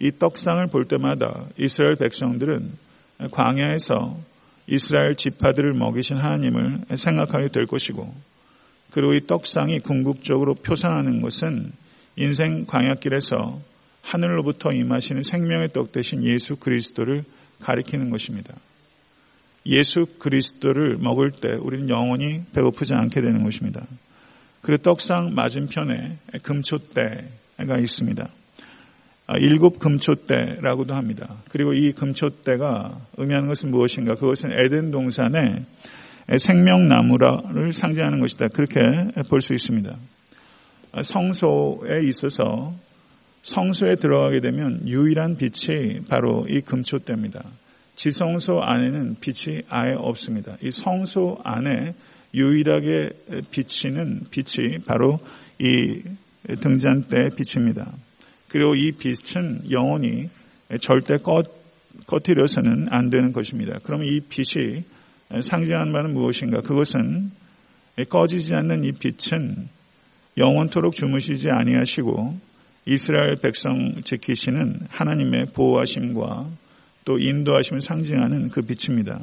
이 0.00 0.10
떡상을 0.18 0.66
볼 0.68 0.86
때마다 0.86 1.46
이스라엘 1.58 1.96
백성들은 1.96 2.72
광야에서 3.30 4.18
이스라엘 4.66 5.14
지파들을 5.14 5.72
먹이신 5.74 6.16
하나님을 6.16 6.96
생각하게 6.96 7.48
될 7.48 7.66
것이고 7.66 8.12
그리고 8.90 9.14
이 9.14 9.26
떡상이 9.26 9.80
궁극적으로 9.80 10.54
표상하는 10.54 11.20
것은 11.20 11.72
인생 12.16 12.64
광야길에서 12.66 13.60
하늘로부터 14.02 14.72
임하시는 14.72 15.22
생명의 15.22 15.72
떡 15.72 15.92
대신 15.92 16.22
예수 16.24 16.56
그리스도를 16.56 17.24
가리키는 17.60 18.10
것입니다. 18.10 18.54
예수 19.66 20.06
그리스도를 20.18 20.96
먹을 20.98 21.30
때 21.30 21.48
우리는 21.60 21.88
영원히 21.88 22.42
배고프지 22.54 22.94
않게 22.94 23.20
되는 23.20 23.42
것입니다. 23.42 23.84
그리고 24.62 24.82
떡상 24.82 25.34
맞은편에 25.34 26.18
금초대가 26.42 27.78
있습니다. 27.78 28.28
아, 29.28 29.36
일곱 29.38 29.78
금초대라고도 29.78 30.94
합니다. 30.94 31.36
그리고 31.50 31.72
이 31.72 31.92
금초대가 31.92 32.96
의미하는 33.16 33.48
것은 33.48 33.70
무엇인가? 33.70 34.14
그것은 34.14 34.50
에덴 34.52 34.90
동산의 34.92 35.64
생명나무를 36.38 37.72
상징하는 37.72 38.20
것이다. 38.20 38.48
그렇게 38.48 38.80
볼 39.28 39.40
수 39.40 39.52
있습니다. 39.54 39.96
아, 40.92 41.02
성소에 41.02 42.04
있어서 42.08 42.74
성소에 43.42 43.96
들어가게 43.96 44.40
되면 44.40 44.86
유일한 44.88 45.36
빛이 45.36 46.00
바로 46.08 46.46
이 46.48 46.60
금초대입니다. 46.60 47.44
지성소 47.96 48.60
안에는 48.60 49.16
빛이 49.20 49.62
아예 49.68 49.94
없습니다. 49.96 50.56
이 50.62 50.70
성소 50.70 51.38
안에 51.42 51.94
유일하게 52.34 53.10
비치는 53.50 54.26
빛이 54.30 54.78
바로 54.86 55.18
이 55.58 56.02
등잔대의 56.60 57.30
빛입니다. 57.36 57.90
그리고 58.48 58.74
이 58.74 58.92
빛은 58.92 59.70
영원히 59.70 60.28
절대 60.80 61.16
꺼, 61.16 61.42
꺼뜨려서는 62.06 62.88
안 62.90 63.10
되는 63.10 63.32
것입니다. 63.32 63.78
그러면 63.82 64.06
이 64.08 64.20
빛이 64.20 64.84
상징하는 65.40 65.92
바는 65.92 66.12
무엇인가? 66.12 66.60
그것은 66.60 67.30
꺼지지 68.08 68.54
않는 68.54 68.84
이 68.84 68.92
빛은 68.92 69.68
영원토록 70.36 70.94
주무시지 70.94 71.48
아니하시고 71.50 72.38
이스라엘 72.84 73.36
백성 73.36 74.00
지키시는 74.02 74.80
하나님의 74.90 75.46
보호하심과 75.54 76.46
또 77.06 77.18
인도하심을 77.18 77.80
상징하는 77.80 78.50
그 78.50 78.62
빛입니다. 78.62 79.20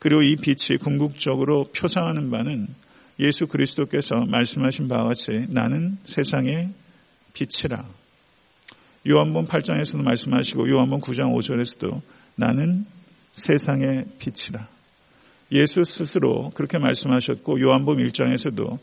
그리고 0.00 0.22
이 0.22 0.36
빛이 0.36 0.78
궁극적으로 0.78 1.64
표상하는 1.64 2.30
바는 2.30 2.66
예수 3.20 3.46
그리스도께서 3.46 4.16
말씀하신 4.26 4.88
바와 4.88 5.08
같이 5.08 5.46
나는 5.50 5.98
세상의 6.04 6.70
빛이라. 7.34 7.84
요한본 9.08 9.46
8장에서도 9.46 10.02
말씀하시고 10.02 10.68
요한본 10.70 11.00
9장 11.02 11.34
5절에서도 11.36 12.00
나는 12.36 12.86
세상의 13.34 14.06
빛이라. 14.18 14.66
예수 15.52 15.82
스스로 15.84 16.50
그렇게 16.54 16.78
말씀하셨고 16.78 17.60
요한본 17.60 17.98
1장에서도 17.98 18.78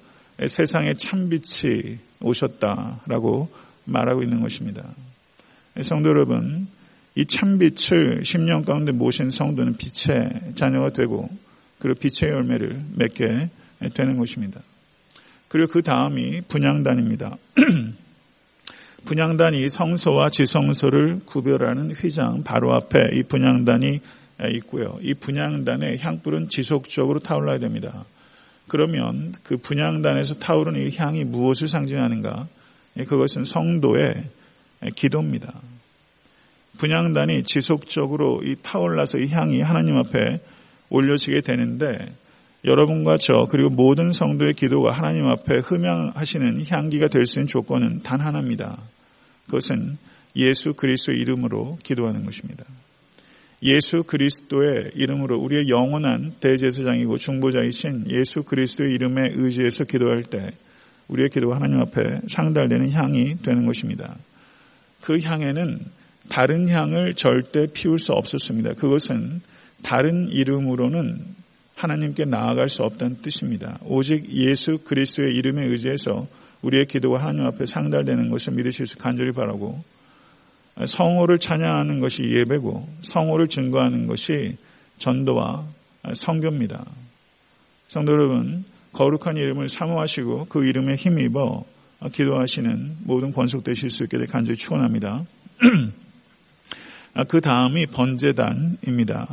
세상의 0.48 0.96
참빛이 0.98 1.98
오셨다라고 2.22 3.50
말하고 3.86 4.22
있는 4.22 4.42
것입니다. 4.42 4.94
성도 5.82 6.10
여러분, 6.10 6.68
이 7.16 7.26
참빛을 7.26 8.22
10년 8.22 8.66
가운데 8.66 8.92
모신 8.92 9.30
성도는 9.30 9.76
빛의 9.78 10.54
자녀가 10.56 10.92
되고 10.92 11.30
그리고 11.80 12.00
빛의 12.00 12.32
열매를 12.32 12.82
맺게 12.96 13.50
되는 13.94 14.18
것입니다. 14.18 14.62
그리고 15.48 15.74
그 15.74 15.82
다음이 15.82 16.42
분양단입니다. 16.48 17.36
분양단이 19.04 19.68
성소와 19.68 20.30
지성소를 20.30 21.22
구별하는 21.26 21.92
휘장 21.92 22.44
바로 22.44 22.74
앞에 22.76 23.00
이 23.14 23.24
분양단이 23.24 24.00
있고요. 24.58 24.98
이 25.02 25.14
분양단의 25.14 26.00
향불은 26.00 26.50
지속적으로 26.50 27.20
타올라야 27.20 27.60
됩니다. 27.60 28.06
그러면 28.68 29.34
그 29.44 29.58
분양단에서 29.58 30.36
타오르는 30.36 30.88
이 30.88 30.96
향이 30.96 31.26
무엇을 31.26 31.68
상징하는가? 31.68 32.48
그것은 33.08 33.44
성도의 33.44 34.24
기도입니다. 34.96 35.54
분양단이 36.82 37.44
지속적으로 37.44 38.42
이 38.44 38.56
타올라서 38.64 39.20
이 39.20 39.28
향이 39.30 39.62
하나님 39.62 39.98
앞에 39.98 40.40
올려지게 40.90 41.42
되는데 41.42 42.16
여러분과 42.66 43.18
저 43.20 43.46
그리고 43.52 43.70
모든 43.70 44.12
성도의 44.12 44.56
기도가 44.56 44.92
하나님 44.92 45.26
앞에 45.26 45.60
흠양하시는 45.60 46.66
향기가 46.68 47.08
될 47.08 47.26
수 47.26 47.38
있는 47.38 47.48
조건은 47.48 48.00
단 48.02 48.20
하나입니다. 48.20 48.80
그것은 49.46 50.00
예수 50.36 50.74
그리스도의 50.74 51.20
이름으로 51.20 51.78
기도하는 51.84 52.26
것입니다. 52.26 52.66
예수 53.62 54.02
그리스도의 54.02 54.94
이름으로 54.96 55.38
우리의 55.38 55.70
영원한 55.70 56.34
대제사장이고 56.40 57.18
중보자이신 57.18 58.06
예수 58.10 58.42
그리스도의 58.42 58.92
이름에 58.94 59.22
의지해서 59.36 59.84
기도할 59.84 60.24
때 60.24 60.50
우리의 61.10 61.30
기도가 61.30 61.58
하나님 61.58 61.80
앞에 61.82 62.22
상달되는 62.28 62.92
향이 62.92 63.36
되는 63.44 63.68
것입니다. 63.68 64.16
그 65.02 65.20
향에는 65.20 66.01
다른 66.32 66.70
향을 66.70 67.16
절대 67.16 67.68
피울 67.74 68.00
수 68.00 68.14
없었습니다. 68.14 68.76
그것은 68.76 69.42
다른 69.84 70.30
이름으로는 70.30 71.26
하나님께 71.76 72.24
나아갈 72.24 72.70
수 72.70 72.84
없다는 72.84 73.18
뜻입니다. 73.18 73.78
오직 73.84 74.32
예수 74.32 74.78
그리스도의 74.78 75.34
이름에 75.36 75.66
의지해서 75.66 76.28
우리의 76.62 76.86
기도가 76.86 77.20
하나님 77.20 77.48
앞에 77.48 77.66
상달되는 77.66 78.30
것을 78.30 78.54
믿으실 78.54 78.86
수 78.86 78.98
간절히 78.98 79.34
바라고 79.34 79.84
성호를 80.86 81.38
찬양하는 81.38 82.00
것이 82.00 82.24
예배고 82.24 82.88
성호를 83.02 83.50
증거하는 83.50 84.08
것이 84.08 84.56
전도와 85.00 85.66
성교입니다. 86.14 86.86
성도 87.90 88.14
여러분, 88.14 88.64
거룩한 88.94 89.36
이름을 89.36 89.68
사모하시고 89.68 90.46
그 90.46 90.66
이름에 90.66 90.96
힘입어 90.96 91.66
기도하시는 92.14 93.00
모든 93.04 93.34
권속되실 93.34 93.90
수 93.90 94.04
있게 94.04 94.18
간절히 94.28 94.56
축원합니다. 94.56 95.26
그 97.28 97.42
다음이 97.42 97.88
번제단입니다. 97.88 99.28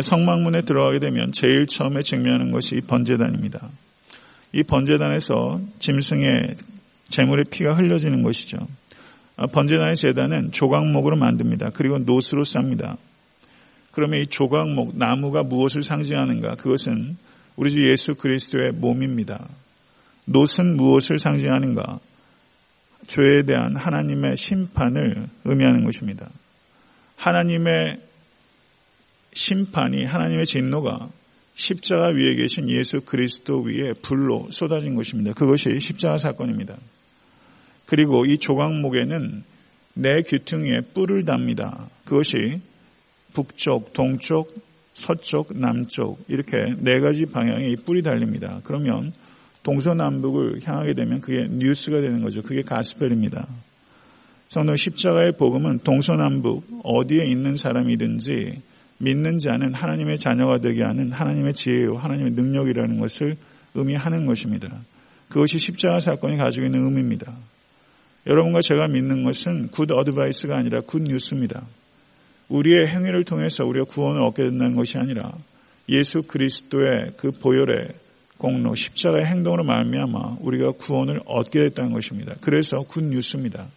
성막문에 0.00 0.62
들어가게 0.62 0.98
되면 0.98 1.32
제일 1.32 1.66
처음에 1.66 2.02
증명하는 2.02 2.52
것이 2.52 2.80
번제단입니다. 2.80 3.68
이 4.52 4.62
번제단에서 4.62 5.60
짐승의 5.78 6.56
재물의 7.08 7.46
피가 7.50 7.74
흘려지는 7.74 8.22
것이죠. 8.22 8.56
번제단의 9.52 9.96
제단은 9.96 10.52
조각목으로 10.52 11.16
만듭니다. 11.16 11.70
그리고 11.70 11.98
노스로 11.98 12.42
쌉니다. 12.42 12.96
그러면 13.90 14.20
이 14.20 14.26
조각목, 14.26 14.96
나무가 14.96 15.42
무엇을 15.42 15.82
상징하는가? 15.82 16.54
그것은 16.56 17.16
우리 17.56 17.70
주 17.70 17.90
예수 17.90 18.14
그리스도의 18.14 18.72
몸입니다. 18.72 19.48
노은 20.26 20.76
무엇을 20.76 21.18
상징하는가? 21.18 21.98
죄에 23.06 23.42
대한 23.46 23.74
하나님의 23.76 24.36
심판을 24.36 25.26
의미하는 25.44 25.84
것입니다. 25.84 26.28
하나님의 27.20 28.00
심판이 29.32 30.04
하나님의 30.04 30.46
진노가 30.46 31.10
십자가 31.54 32.08
위에 32.08 32.34
계신 32.34 32.70
예수 32.70 33.02
그리스도 33.02 33.60
위에 33.60 33.92
불로 34.02 34.48
쏟아진 34.50 34.94
것입니다. 34.94 35.34
그것이 35.34 35.78
십자가 35.80 36.16
사건입니다. 36.16 36.76
그리고 37.84 38.24
이 38.24 38.38
조각목에는 38.38 39.44
내 39.94 40.22
귀퉁이에 40.22 40.80
뿔을 40.94 41.24
답니다. 41.24 41.88
그것이 42.04 42.60
북쪽, 43.34 43.92
동쪽, 43.92 44.54
서쪽, 44.94 45.58
남쪽 45.58 46.24
이렇게 46.28 46.56
네 46.78 47.00
가지 47.00 47.26
방향에 47.26 47.66
이 47.66 47.76
뿔이 47.76 48.02
달립니다. 48.02 48.60
그러면 48.64 49.12
동서남북을 49.62 50.60
향하게 50.64 50.94
되면 50.94 51.20
그게 51.20 51.46
뉴스가 51.50 52.00
되는 52.00 52.22
거죠. 52.22 52.40
그게 52.40 52.62
가스펠입니다. 52.62 53.46
성도 54.50 54.74
십자가의 54.74 55.36
복음은 55.36 55.78
동서남북 55.84 56.80
어디에 56.82 57.24
있는 57.24 57.54
사람이든지 57.54 58.60
믿는 58.98 59.38
자는 59.38 59.74
하나님의 59.74 60.18
자녀가 60.18 60.58
되게 60.58 60.82
하는 60.82 61.12
하나님의 61.12 61.54
지혜요 61.54 61.98
하나님의 61.98 62.32
능력이라는 62.32 62.98
것을 62.98 63.36
의미하는 63.76 64.26
것입니다. 64.26 64.68
그것이 65.28 65.60
십자가 65.60 66.00
사건이 66.00 66.36
가지고 66.36 66.66
있는 66.66 66.84
의미입니다. 66.84 67.32
여러분과 68.26 68.60
제가 68.60 68.88
믿는 68.88 69.22
것은 69.22 69.68
good 69.68 69.88
advice가 69.92 70.56
아니라 70.56 70.80
good 70.80 71.02
news입니다. 71.02 71.62
우리의 72.48 72.88
행위를 72.88 73.22
통해서 73.22 73.64
우리가 73.64 73.84
구원을 73.84 74.20
얻게 74.22 74.42
된다는 74.42 74.74
것이 74.74 74.98
아니라 74.98 75.32
예수 75.88 76.22
그리스도의 76.22 77.12
그 77.16 77.30
보혈의 77.30 77.90
공로 78.36 78.74
십자가의 78.74 79.26
행동으로 79.26 79.62
말미암아 79.62 80.38
우리가 80.40 80.72
구원을 80.72 81.20
얻게 81.26 81.60
됐다는 81.60 81.92
것입니다. 81.92 82.34
그래서 82.40 82.78
good 82.78 83.04
news입니다. 83.04 83.68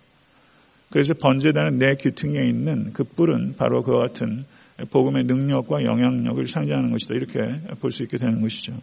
그래서 0.93 1.13
번제단은 1.15 1.79
네 1.79 1.95
귀퉁이에 1.95 2.47
있는 2.47 2.93
그 2.93 3.03
뿔은 3.03 3.55
바로 3.57 3.81
그와 3.81 4.01
같은 4.01 4.45
복음의 4.91 5.23
능력과 5.23 5.83
영향력을 5.83 6.45
상징하는 6.45 6.91
것이다. 6.91 7.15
이렇게 7.15 7.39
볼 7.79 7.89
수 7.89 8.03
있게 8.03 8.19
되는 8.19 8.41
것이죠. 8.41 8.73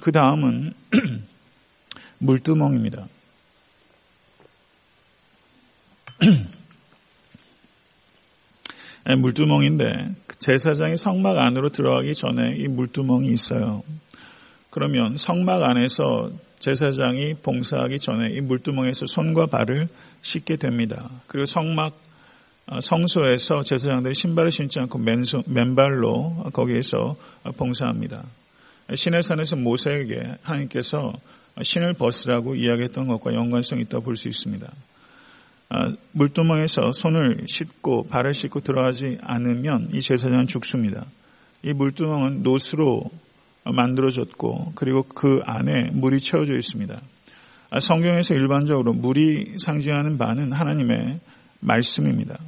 그 0.00 0.10
다음은 0.10 0.72
물두멍입니다. 2.18 3.06
물두멍인데 9.16 10.16
제사장이 10.40 10.96
성막 10.96 11.38
안으로 11.38 11.68
들어가기 11.68 12.14
전에 12.14 12.56
이 12.56 12.66
물두멍이 12.66 13.28
있어요. 13.28 13.84
그러면 14.70 15.16
성막 15.16 15.62
안에서 15.62 16.32
제사장이 16.62 17.34
봉사하기 17.42 17.98
전에 17.98 18.30
이 18.30 18.40
물두멍에서 18.40 19.06
손과 19.06 19.46
발을 19.46 19.88
씻게 20.22 20.56
됩니다. 20.56 21.10
그리고 21.26 21.44
성막 21.44 22.00
어, 22.66 22.80
성소에서 22.80 23.64
제사장들이 23.64 24.14
신발을 24.14 24.52
신지 24.52 24.78
않고 24.78 24.96
맨소, 25.00 25.42
맨발로 25.48 26.50
거기에서 26.52 27.16
봉사합니다. 27.56 28.22
신의 28.94 29.22
산에서 29.22 29.56
모세에게 29.56 30.36
하나님께서 30.42 31.12
신을 31.60 31.94
벗으라고 31.94 32.54
이야기했던 32.54 33.08
것과 33.08 33.34
연관성이 33.34 33.82
있다고 33.82 34.04
볼 34.04 34.14
수 34.14 34.28
있습니다. 34.28 34.72
아, 35.70 35.92
물두멍에서 36.12 36.92
손을 36.92 37.44
씻고 37.48 38.06
발을 38.06 38.34
씻고 38.34 38.60
들어가지 38.60 39.18
않으면 39.20 39.88
이 39.92 40.00
제사장은 40.00 40.46
죽습니다. 40.46 41.06
이 41.64 41.72
물두멍은 41.72 42.44
노스로 42.44 43.10
만들어졌고 43.64 44.72
그리고 44.74 45.02
그 45.02 45.40
안에 45.44 45.90
물이 45.92 46.20
채워져 46.20 46.54
있습니다. 46.54 47.00
아, 47.70 47.80
성경에서 47.80 48.34
일반적으로 48.34 48.92
물이 48.92 49.56
상징하는 49.58 50.18
바는 50.18 50.52
하나님의 50.52 51.20
말씀입니다. 51.60 52.38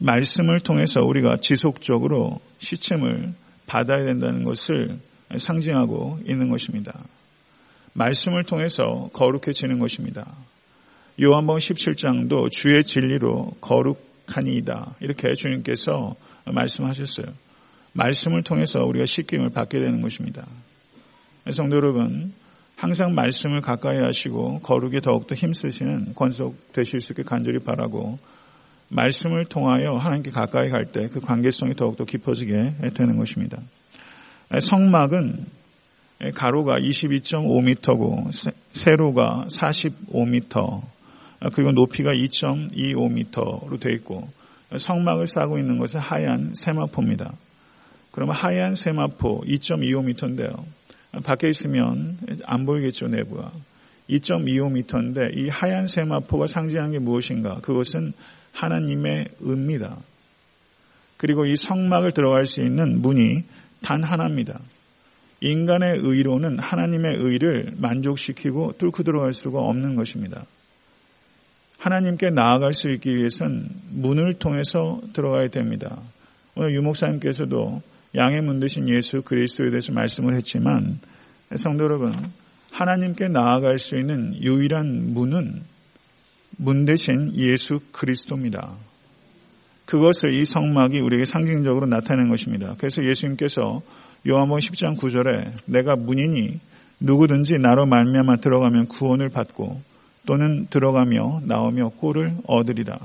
말씀을 0.00 0.60
통해서 0.60 1.00
우리가 1.00 1.36
지속적으로 1.36 2.40
시침을 2.58 3.34
받아야 3.66 4.04
된다는 4.04 4.44
것을 4.44 4.98
상징하고 5.36 6.20
있는 6.26 6.48
것입니다. 6.48 6.98
말씀을 7.92 8.44
통해서 8.44 9.10
거룩해지는 9.12 9.78
것입니다. 9.78 10.26
요한복음 11.22 11.58
17장도 11.58 12.50
주의 12.50 12.82
진리로 12.82 13.52
거룩하니이다. 13.60 14.96
이렇게 15.00 15.34
주님께서 15.34 16.16
말씀하셨어요. 16.46 17.26
말씀을 17.92 18.42
통해서 18.42 18.84
우리가 18.84 19.06
씻김을 19.06 19.50
받게 19.50 19.78
되는 19.78 20.00
것입니다. 20.00 20.46
성도 21.50 21.76
여러분, 21.76 22.32
항상 22.76 23.14
말씀을 23.14 23.60
가까이 23.60 23.98
하시고 23.98 24.60
거룩에 24.60 25.00
더욱더 25.00 25.34
힘쓰시는 25.34 26.14
권속 26.14 26.72
되실 26.72 27.00
수 27.00 27.12
있게 27.12 27.22
간절히 27.22 27.58
바라고 27.58 28.18
말씀을 28.88 29.44
통하여 29.44 29.96
하나님께 29.96 30.30
가까이 30.30 30.70
갈 30.70 30.86
때 30.86 31.08
그 31.08 31.20
관계성이 31.20 31.74
더욱더 31.74 32.04
깊어지게 32.04 32.92
되는 32.94 33.16
것입니다. 33.16 33.60
성막은 34.58 35.46
가로가 36.34 36.78
22.5m고 36.80 38.30
세로가 38.72 39.46
45m 39.50 40.82
그리고 41.52 41.72
높이가 41.72 42.12
2.25m로 42.12 43.80
되어 43.80 43.92
있고 43.92 44.28
성막을 44.76 45.26
싸고 45.26 45.58
있는 45.58 45.78
것은 45.78 46.00
하얀 46.00 46.52
세마포입니다. 46.54 47.32
그러면 48.10 48.36
하얀 48.36 48.74
세마포 48.74 49.42
2.25m인데요. 49.42 50.64
밖에 51.24 51.48
있으면 51.48 52.18
안 52.44 52.66
보이겠죠, 52.66 53.08
내부가. 53.08 53.52
2.25m인데 54.08 55.36
이 55.36 55.48
하얀 55.48 55.86
세마포가 55.86 56.46
상징하는 56.46 56.92
게 56.92 56.98
무엇인가? 56.98 57.60
그것은 57.60 58.12
하나님의 58.52 59.28
의입니다. 59.40 59.96
그리고 61.16 61.44
이 61.44 61.54
성막을 61.54 62.12
들어갈 62.12 62.46
수 62.46 62.62
있는 62.62 63.00
문이 63.00 63.44
단 63.82 64.02
하나입니다. 64.02 64.58
인간의 65.40 66.00
의로는 66.02 66.58
하나님의 66.58 67.16
의를 67.18 67.72
만족시키고 67.76 68.74
뚫고 68.78 69.02
들어갈 69.04 69.32
수가 69.32 69.60
없는 69.60 69.94
것입니다. 69.94 70.44
하나님께 71.78 72.30
나아갈 72.30 72.74
수 72.74 72.90
있기 72.90 73.16
위해선 73.16 73.70
문을 73.90 74.34
통해서 74.34 75.00
들어가야 75.14 75.48
됩니다. 75.48 75.98
오늘 76.54 76.74
유목사님께서도 76.74 77.80
양의 78.14 78.42
문 78.42 78.60
대신 78.60 78.88
예수 78.88 79.22
그리스도에 79.22 79.70
대해서 79.70 79.92
말씀을 79.92 80.34
했지만 80.34 80.98
성도 81.54 81.84
여러분 81.84 82.12
하나님께 82.72 83.28
나아갈 83.28 83.78
수 83.78 83.96
있는 83.96 84.34
유일한 84.42 85.14
문은 85.14 85.62
문 86.56 86.84
대신 86.84 87.32
예수 87.36 87.80
그리스도입니다. 87.92 88.74
그것을 89.86 90.34
이 90.34 90.44
성막이 90.44 91.00
우리에게 91.00 91.24
상징적으로 91.24 91.86
나타내는 91.86 92.30
것입니다. 92.30 92.74
그래서 92.78 93.04
예수님께서 93.04 93.82
요한복음 94.28 94.60
10장 94.60 94.98
9절에 94.98 95.52
내가 95.66 95.96
문이니 95.96 96.60
누구든지 97.00 97.58
나로 97.58 97.86
말미암아 97.86 98.36
들어가면 98.36 98.86
구원을 98.86 99.30
받고 99.30 99.80
또는 100.26 100.66
들어가며 100.68 101.40
나오며 101.44 101.90
꼴을 101.96 102.36
얻으리라. 102.46 102.98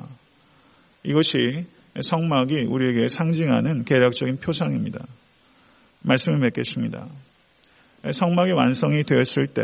이것이 1.03 1.65
성막이 2.01 2.65
우리에게 2.65 3.07
상징하는 3.07 3.85
계략적인 3.85 4.37
표상입니다. 4.37 5.05
말씀을 6.01 6.39
맺겠습니다. 6.39 7.07
성막이 8.11 8.51
완성이 8.51 9.03
되었을 9.03 9.47
때 9.47 9.63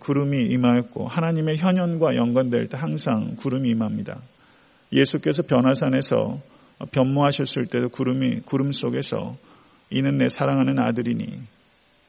구름이 0.00 0.46
임하였고 0.46 1.06
하나님의 1.06 1.58
현현과 1.58 2.16
연관될 2.16 2.68
때 2.68 2.76
항상 2.76 3.36
구름이 3.36 3.68
임합니다. 3.70 4.20
예수께서 4.92 5.42
변화산에서 5.42 6.40
변모하셨을 6.90 7.66
때도 7.66 7.90
구름이 7.90 8.40
구름 8.40 8.72
속에서 8.72 9.36
이는 9.90 10.18
내 10.18 10.28
사랑하는 10.28 10.78
아들이니 10.78 11.40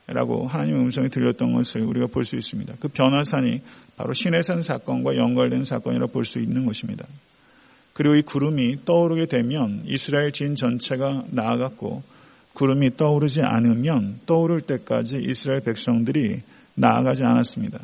라고 0.08 0.48
하나님의 0.48 0.82
음성이 0.82 1.10
들렸던 1.10 1.54
것을 1.54 1.82
우리가 1.82 2.08
볼 2.08 2.24
수 2.24 2.36
있습니다. 2.36 2.76
그 2.80 2.88
변화산이 2.88 3.62
바로 3.96 4.14
신해산 4.14 4.64
사건과 4.64 5.16
연관된 5.18 5.66
사건이라 5.66 6.08
볼 6.08 6.26
수 6.26 6.40
있는 6.40 6.66
것입니다. 6.66 7.06
그리고 8.00 8.16
이 8.16 8.22
구름이 8.22 8.86
떠오르게 8.86 9.26
되면 9.26 9.82
이스라엘 9.84 10.32
진 10.32 10.56
전체가 10.56 11.26
나아갔고 11.32 12.02
구름이 12.54 12.96
떠오르지 12.96 13.42
않으면 13.42 14.22
떠오를 14.26 14.62
때까지 14.62 15.18
이스라엘 15.18 15.60
백성들이 15.60 16.42
나아가지 16.76 17.24
않았습니다. 17.24 17.80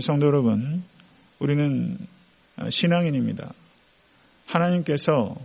성도 0.00 0.26
여러분, 0.26 0.82
우리는 1.38 1.98
신앙인입니다. 2.68 3.52
하나님께서 4.46 5.36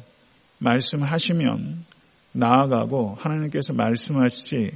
말씀하시면 0.58 1.86
나아가고 2.32 3.14
하나님께서 3.20 3.74
말씀하시지 3.74 4.72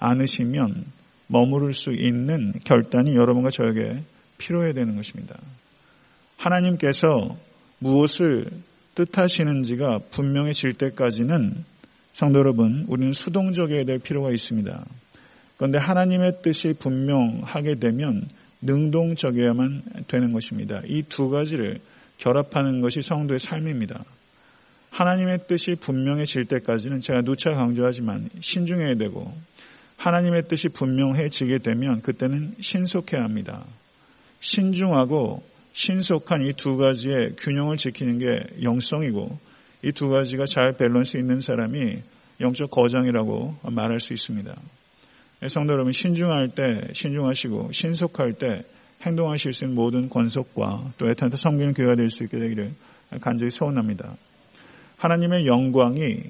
않으시면 0.00 0.86
머무를 1.28 1.72
수 1.72 1.92
있는 1.92 2.52
결단이 2.64 3.14
여러분과 3.14 3.50
저에게 3.50 4.02
필요해야 4.38 4.72
되는 4.72 4.96
것입니다. 4.96 5.38
하나님께서 6.36 7.36
무엇을 7.78 8.46
뜻하시는지가 8.94 10.00
분명해질 10.10 10.74
때까지는 10.74 11.64
성도 12.12 12.38
여러분, 12.38 12.84
우리는 12.88 13.12
수동적이어야 13.12 13.84
될 13.84 13.98
필요가 13.98 14.30
있습니다. 14.30 14.84
그런데 15.56 15.78
하나님의 15.78 16.42
뜻이 16.42 16.74
분명하게 16.78 17.76
되면 17.76 18.28
능동적이어야만 18.62 19.82
되는 20.08 20.32
것입니다. 20.32 20.80
이 20.86 21.02
두 21.02 21.28
가지를 21.28 21.80
결합하는 22.18 22.80
것이 22.80 23.02
성도의 23.02 23.40
삶입니다. 23.40 24.04
하나님의 24.90 25.46
뜻이 25.48 25.74
분명해질 25.74 26.44
때까지는 26.46 27.00
제가 27.00 27.22
누차 27.22 27.50
강조하지만 27.50 28.30
신중해야 28.40 28.94
되고 28.94 29.34
하나님의 29.96 30.46
뜻이 30.48 30.68
분명해지게 30.68 31.58
되면 31.58 32.00
그때는 32.00 32.54
신속해야 32.60 33.22
합니다. 33.22 33.64
신중하고 34.40 35.42
신속한 35.74 36.42
이 36.46 36.52
두 36.52 36.76
가지의 36.76 37.34
균형을 37.36 37.76
지키는 37.76 38.18
게 38.18 38.40
영성이고 38.62 39.38
이 39.82 39.92
두 39.92 40.08
가지가 40.08 40.46
잘 40.46 40.72
밸런스 40.76 41.16
있는 41.18 41.40
사람이 41.40 41.98
영적 42.40 42.70
거장이라고 42.70 43.56
말할 43.70 44.00
수 44.00 44.12
있습니다. 44.12 44.54
성도 45.48 45.72
여러분 45.74 45.92
신중할 45.92 46.48
때 46.48 46.80
신중하시고 46.94 47.72
신속할 47.72 48.34
때 48.34 48.62
행동하실 49.02 49.52
수 49.52 49.64
있는 49.64 49.74
모든 49.74 50.08
권속과 50.08 50.94
또 50.96 51.10
애타한테 51.10 51.36
섬기는 51.36 51.74
교회가 51.74 51.96
될 51.96 52.08
수 52.08 52.24
있게 52.24 52.38
되기를 52.38 52.72
간절히 53.20 53.50
소원합니다. 53.50 54.16
하나님의 54.96 55.46
영광이 55.46 56.22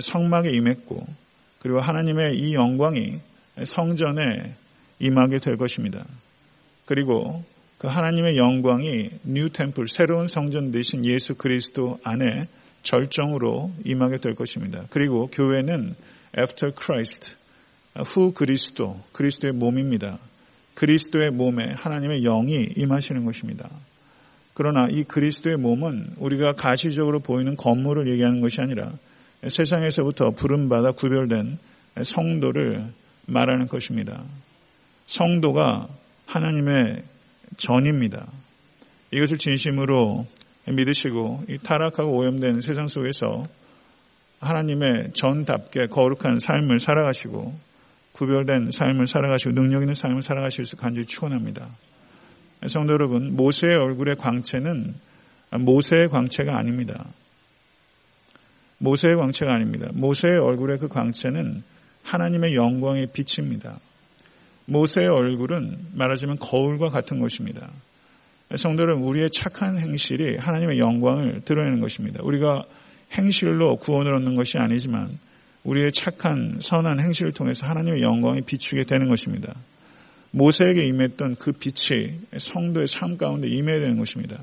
성막에 0.00 0.50
임했고 0.50 1.06
그리고 1.60 1.80
하나님의 1.80 2.36
이 2.36 2.54
영광이 2.54 3.20
성전에 3.64 4.54
임하게 4.98 5.38
될 5.38 5.56
것입니다. 5.56 6.04
그리고 6.84 7.44
그 7.82 7.88
하나님의 7.88 8.36
영광이 8.36 9.10
new 9.24 9.48
temple 9.48 9.88
새로운 9.88 10.28
성전 10.28 10.70
되신 10.70 11.04
예수 11.04 11.34
그리스도 11.34 11.98
안에 12.04 12.44
절정으로 12.84 13.72
임하게 13.84 14.18
될 14.18 14.36
것입니다. 14.36 14.84
그리고 14.90 15.26
교회는 15.26 15.96
after 16.38 16.72
Christ 16.80 17.34
후 17.96 18.32
그리스도 18.34 19.00
그리스도의 19.10 19.54
몸입니다. 19.54 20.20
그리스도의 20.74 21.32
몸에 21.32 21.72
하나님의 21.72 22.22
영이 22.22 22.68
임하시는 22.76 23.24
것입니다. 23.24 23.68
그러나 24.54 24.86
이 24.88 25.02
그리스도의 25.02 25.56
몸은 25.56 26.14
우리가 26.18 26.52
가시적으로 26.52 27.18
보이는 27.18 27.56
건물을 27.56 28.08
얘기하는 28.12 28.40
것이 28.40 28.60
아니라 28.60 28.92
세상에서부터 29.48 30.30
부름받아 30.30 30.92
구별된 30.92 31.56
성도를 32.00 32.92
말하는 33.26 33.66
것입니다. 33.66 34.22
성도가 35.06 35.88
하나님의 36.26 37.10
전입니다. 37.56 38.26
이것을 39.10 39.38
진심으로 39.38 40.26
믿으시고 40.66 41.44
이 41.48 41.58
타락하고 41.58 42.16
오염된 42.16 42.60
세상 42.60 42.86
속에서 42.86 43.46
하나님의 44.40 45.12
전답게 45.12 45.86
거룩한 45.86 46.38
삶을 46.38 46.80
살아가시고 46.80 47.54
구별된 48.12 48.70
삶을 48.70 49.06
살아가시고 49.06 49.54
능력 49.54 49.82
있는 49.82 49.94
삶을 49.94 50.22
살아가실 50.22 50.66
수 50.66 50.76
간절히 50.76 51.06
축원합니다. 51.06 51.68
성도 52.66 52.92
여러분, 52.92 53.34
모세의 53.34 53.74
얼굴의 53.74 54.16
광채는 54.16 54.94
모세의 55.60 56.08
광채가 56.08 56.56
아닙니다. 56.56 57.06
모세의 58.78 59.16
광채가 59.16 59.54
아닙니다. 59.54 59.88
모세의 59.92 60.38
얼굴의 60.38 60.78
그 60.78 60.88
광채는 60.88 61.62
하나님의 62.02 62.54
영광의 62.54 63.08
빛입니다. 63.12 63.78
모세의 64.66 65.08
얼굴은 65.08 65.88
말하자면 65.94 66.38
거울과 66.38 66.88
같은 66.88 67.20
것입니다. 67.20 67.70
성도는 68.54 69.02
우리의 69.02 69.30
착한 69.30 69.78
행실이 69.78 70.36
하나님의 70.36 70.78
영광을 70.78 71.40
드러내는 71.44 71.80
것입니다. 71.80 72.20
우리가 72.22 72.64
행실로 73.12 73.76
구원을 73.76 74.14
얻는 74.14 74.36
것이 74.36 74.58
아니지만 74.58 75.18
우리의 75.64 75.92
착한 75.92 76.58
선한 76.60 77.00
행실을 77.00 77.32
통해서 77.32 77.66
하나님의 77.66 78.02
영광이 78.02 78.42
비추게 78.42 78.84
되는 78.84 79.08
것입니다. 79.08 79.54
모세에게 80.32 80.84
임했던 80.84 81.36
그 81.36 81.52
빛이 81.52 82.20
성도의 82.36 82.88
삶 82.88 83.16
가운데 83.16 83.48
임해야 83.48 83.80
되는 83.80 83.98
것입니다. 83.98 84.38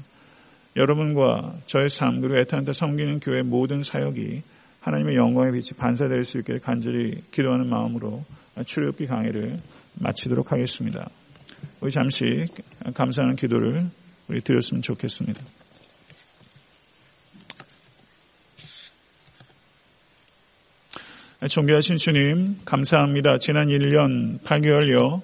여러분과 0.75 1.55
저의 1.65 1.89
삶 1.89 2.21
그리고 2.21 2.39
에탄타 2.39 2.73
섬기는 2.73 3.19
교회 3.19 3.41
모든 3.41 3.83
사역이 3.83 4.43
하나님의 4.81 5.15
영광의 5.15 5.51
빛이 5.51 5.77
반사될 5.77 6.23
수 6.23 6.37
있게 6.39 6.59
간절히 6.59 7.21
기도하는 7.31 7.67
마음으로 7.67 8.23
출애굽기 8.65 9.07
강의를 9.07 9.57
마치도록 9.99 10.51
하겠습니다. 10.51 11.09
우리 11.81 11.91
잠시 11.91 12.45
감사하는 12.93 13.35
기도를 13.35 13.89
우리 14.27 14.41
드렸으면 14.41 14.81
좋겠습니다. 14.81 15.41
존귀하신 21.47 21.97
주님, 21.97 22.59
감사합니다. 22.65 23.37
지난 23.39 23.67
1년 23.67 24.41
8개월여 24.41 25.21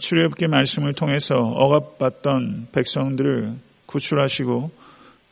출애굽기 0.00 0.46
말씀을 0.48 0.94
통해서 0.94 1.36
억압받던 1.36 2.68
백성들을 2.72 3.54
구출하시고 3.84 4.70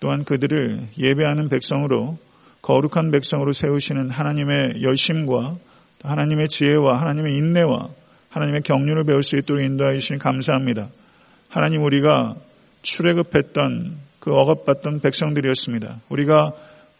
또한 0.00 0.24
그들을 0.24 0.88
예배하는 0.98 1.48
백성으로 1.48 2.18
거룩한 2.61 3.11
백성으로 3.11 3.53
세우시는 3.53 4.11
하나님의 4.11 4.83
열심과 4.83 5.57
하나님의 6.03 6.48
지혜와 6.48 7.00
하나님의 7.00 7.37
인내와 7.37 7.88
하나님의 8.35 8.62
경륜을 8.62 9.05
배울 9.05 9.23
수 9.23 9.37
있도록 9.37 9.62
인도하여 9.62 9.97
주시니 9.99 10.18
감사합니다. 10.18 10.88
하나님 11.49 11.85
우리가 11.85 12.35
출애굽했던 12.83 13.97
그 14.18 14.35
억압받던 14.35 15.01
백성들이었습니다. 15.01 16.01
우리가 16.09 16.53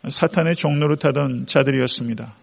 사탄의 0.09 0.55
종로를 0.55 0.97
타던 0.97 1.47
자들이었습니다. 1.47 2.35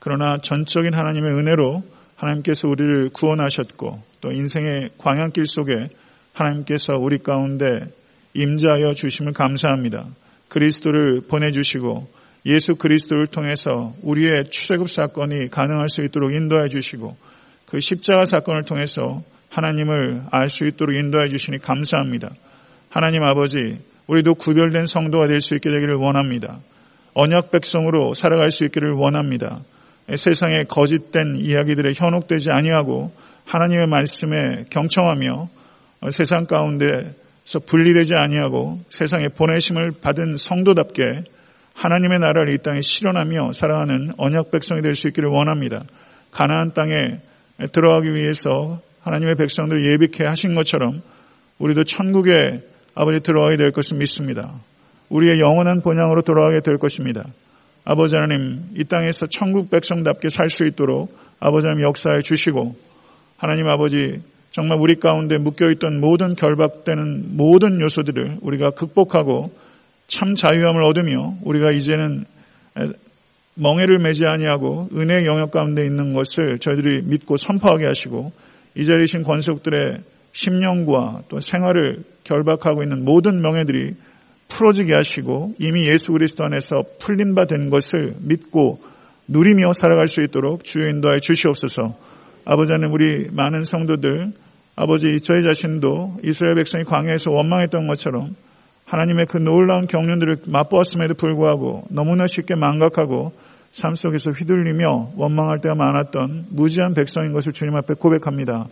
그러나 0.00 0.38
전적인 0.38 0.94
하나님의 0.94 1.32
은혜로 1.32 1.84
하나님께서 2.16 2.66
우리를 2.66 3.10
구원하셨고 3.10 4.02
또 4.20 4.32
인생의 4.32 4.90
광양길 4.98 5.46
속에 5.46 5.90
하나님께서 6.32 6.94
우리 6.94 7.18
가운데 7.18 7.86
임자하여 8.34 8.94
주심을 8.94 9.32
감사합니다. 9.32 10.06
그리스도를 10.48 11.20
보내주시고 11.28 12.08
예수 12.46 12.74
그리스도를 12.74 13.28
통해서 13.28 13.94
우리의 14.02 14.50
출애굽 14.50 14.90
사건이 14.90 15.50
가능할 15.50 15.88
수 15.88 16.02
있도록 16.02 16.32
인도해 16.32 16.68
주시고 16.68 17.16
그 17.74 17.80
십자가 17.80 18.24
사건을 18.24 18.62
통해서 18.62 19.24
하나님을 19.50 20.26
알 20.30 20.48
수 20.48 20.64
있도록 20.64 20.94
인도해 20.94 21.28
주시니 21.28 21.58
감사합니다. 21.58 22.30
하나님 22.88 23.24
아버지, 23.24 23.80
우리도 24.06 24.36
구별된 24.36 24.86
성도가 24.86 25.26
될 25.26 25.40
수 25.40 25.56
있게 25.56 25.72
되기를 25.72 25.96
원합니다. 25.96 26.60
언약 27.14 27.50
백성으로 27.50 28.14
살아갈 28.14 28.52
수 28.52 28.64
있기를 28.66 28.92
원합니다. 28.92 29.58
세상의 30.14 30.66
거짓된 30.66 31.34
이야기들에 31.34 31.94
현혹되지 31.96 32.52
아니하고 32.52 33.12
하나님의 33.44 33.88
말씀에 33.88 34.66
경청하며 34.70 35.48
세상 36.12 36.46
가운데서 36.46 37.58
분리되지 37.66 38.14
아니하고 38.14 38.82
세상에 38.88 39.26
보내심을 39.36 39.94
받은 40.00 40.36
성도답게 40.36 41.24
하나님의 41.74 42.20
나라를 42.20 42.54
이 42.54 42.58
땅에 42.58 42.80
실현하며 42.82 43.50
살아가는 43.52 44.12
언약 44.16 44.52
백성이 44.52 44.80
될 44.80 44.94
수 44.94 45.08
있기를 45.08 45.28
원합니다. 45.28 45.82
가나안 46.30 46.72
땅에 46.72 47.18
들어가기 47.72 48.12
위해서 48.14 48.80
하나님의 49.02 49.34
백성들 49.36 49.86
예비케 49.92 50.24
하신 50.24 50.54
것처럼 50.54 51.02
우리도 51.58 51.84
천국에 51.84 52.32
아버지 52.94 53.20
들어가게 53.20 53.56
될 53.56 53.70
것을 53.70 53.98
믿습니다. 53.98 54.50
우리의 55.08 55.40
영원한 55.40 55.82
본향으로 55.82 56.22
돌아가게 56.22 56.60
될 56.60 56.78
것입니다. 56.78 57.24
아버지 57.84 58.14
하나님 58.14 58.62
이 58.76 58.84
땅에서 58.84 59.26
천국 59.30 59.70
백성답게 59.70 60.30
살 60.30 60.48
수 60.48 60.64
있도록 60.66 61.16
아버지 61.38 61.66
하나님 61.66 61.86
역사해 61.86 62.22
주시고 62.22 62.74
하나님 63.36 63.68
아버지 63.68 64.22
정말 64.50 64.78
우리 64.80 64.94
가운데 64.96 65.36
묶여있던 65.36 66.00
모든 66.00 66.34
결박되는 66.34 67.36
모든 67.36 67.80
요소들을 67.80 68.38
우리가 68.40 68.70
극복하고 68.70 69.52
참 70.06 70.34
자유함을 70.34 70.82
얻으며 70.84 71.34
우리가 71.42 71.72
이제는 71.72 72.24
멍해를 73.54 73.98
매지 73.98 74.24
아니하고 74.26 74.88
은혜의 74.92 75.26
영역 75.26 75.50
가운데 75.50 75.84
있는 75.84 76.12
것을 76.12 76.58
저희들이 76.58 77.02
믿고 77.04 77.36
선포하게 77.36 77.86
하시고 77.86 78.32
이 78.76 78.84
자리신 78.84 79.22
권속들의 79.22 79.98
심령과 80.32 81.22
또 81.28 81.38
생활을 81.40 82.02
결박하고 82.24 82.82
있는 82.82 83.04
모든 83.04 83.40
명예들이 83.40 83.94
풀어지게 84.48 84.92
하시고 84.92 85.54
이미 85.58 85.88
예수 85.88 86.12
그리스도 86.12 86.44
안에서 86.44 86.82
풀린 87.00 87.34
바 87.34 87.46
된 87.46 87.70
것을 87.70 88.14
믿고 88.20 88.80
누리며 89.28 89.72
살아갈 89.72 90.06
수 90.06 90.22
있도록 90.22 90.64
주여 90.64 90.88
인도하여 90.88 91.20
주시옵소서. 91.20 91.94
아버지 92.44 92.72
하나님 92.72 92.92
우리 92.92 93.28
많은 93.30 93.64
성도들 93.64 94.32
아버지 94.76 95.06
저희 95.22 95.42
자신도 95.44 96.18
이스라엘 96.24 96.56
백성이 96.56 96.84
광야에서 96.84 97.30
원망했던 97.30 97.86
것처럼 97.86 98.34
하나님의 98.86 99.26
그 99.28 99.38
놀라운 99.38 99.86
경륜들을 99.86 100.42
맛보았음에도 100.46 101.14
불구하고 101.14 101.84
너무나 101.90 102.26
쉽게 102.26 102.54
망각하고 102.54 103.32
삶 103.74 103.96
속에서 103.96 104.30
휘둘리며 104.30 105.14
원망할 105.16 105.60
때가 105.60 105.74
많았던 105.74 106.46
무지한 106.50 106.94
백성인 106.94 107.32
것을 107.32 107.52
주님 107.52 107.74
앞에 107.74 107.94
고백합니다. 107.94 108.68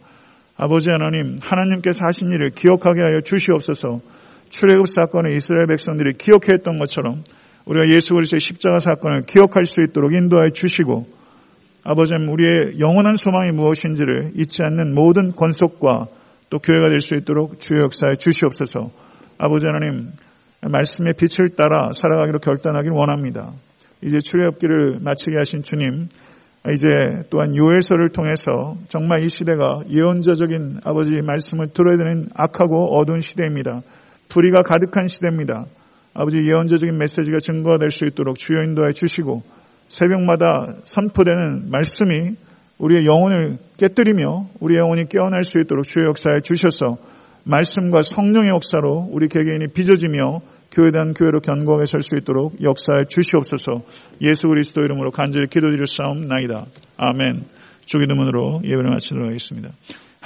아버지 0.56 0.90
하나님, 0.90 1.38
하나님께서 1.40 2.04
하신 2.06 2.30
일을 2.30 2.50
기억하게 2.50 3.00
하여 3.00 3.20
주시옵소서 3.20 4.00
출애굽 4.48 4.86
사건을 4.86 5.32
이스라엘 5.32 5.66
백성들이 5.66 6.12
기억했던 6.12 6.76
것처럼 6.78 7.24
우리가 7.64 7.92
예수 7.92 8.14
그리스도의 8.14 8.38
십자가 8.38 8.78
사건을 8.78 9.22
기억할 9.22 9.64
수 9.64 9.82
있도록 9.82 10.12
인도하여 10.12 10.50
주시고 10.50 11.08
아버지 11.82 12.12
님 12.14 12.28
우리의 12.28 12.78
영원한 12.78 13.16
소망이 13.16 13.50
무엇인지를 13.50 14.34
잊지 14.36 14.62
않는 14.62 14.94
모든 14.94 15.32
권속과 15.32 16.06
또 16.48 16.58
교회가 16.60 16.90
될 16.90 17.00
수 17.00 17.16
있도록 17.16 17.58
주의 17.58 17.80
역사에 17.80 18.14
주시옵소서. 18.14 18.92
아버지 19.38 19.66
하나님 19.66 20.12
말씀의 20.60 21.14
빛을 21.14 21.56
따라 21.56 21.90
살아가기로 21.92 22.38
결단하기를 22.38 22.94
원합니다. 22.96 23.50
이제 24.02 24.18
출애굽기를 24.20 24.98
마치게 25.00 25.36
하신 25.36 25.62
주님 25.62 26.08
이제 26.72 26.88
또한 27.30 27.56
요엘서를 27.56 28.10
통해서 28.10 28.76
정말 28.88 29.24
이 29.24 29.28
시대가 29.28 29.80
예언자적인 29.88 30.80
아버지 30.84 31.20
말씀을 31.20 31.68
들어야 31.68 31.96
되는 31.96 32.28
악하고 32.34 32.96
어두운 32.96 33.20
시대입니다. 33.20 33.82
불의가 34.28 34.62
가득한 34.62 35.08
시대입니다. 35.08 35.66
아버지 36.14 36.38
예언자적인 36.38 36.96
메시지가 36.98 37.38
증거가 37.40 37.78
될 37.78 37.90
수 37.90 38.04
있도록 38.04 38.38
주여 38.38 38.62
인도해 38.64 38.92
주시고 38.92 39.42
새벽마다 39.88 40.76
선포되는 40.84 41.70
말씀이 41.70 42.36
우리의 42.78 43.06
영혼을 43.06 43.58
깨뜨리며 43.76 44.50
우리의 44.60 44.80
영혼이 44.80 45.08
깨어날 45.08 45.44
수 45.44 45.60
있도록 45.60 45.84
주의 45.84 46.06
역사에 46.06 46.40
주셔서 46.42 46.96
말씀과 47.44 48.02
성령의 48.02 48.50
역사로 48.50 49.08
우리 49.10 49.28
개개인이 49.28 49.68
빚어지며 49.68 50.40
교회에 50.72 50.90
대한 50.90 51.14
교회로 51.14 51.40
견고하게 51.40 51.86
설 51.86 52.02
수 52.02 52.16
있도록 52.16 52.62
역사에 52.62 53.04
주시옵소서 53.08 53.82
예수 54.22 54.48
그리스도 54.48 54.80
이름으로 54.82 55.10
간절히 55.10 55.46
기도드릴 55.48 55.86
싸움 55.86 56.22
나이다. 56.22 56.66
아멘. 56.96 57.44
주기도문으로 57.84 58.62
예배를 58.64 58.90
마치도록 58.90 59.28
하겠습니다. 59.28 59.70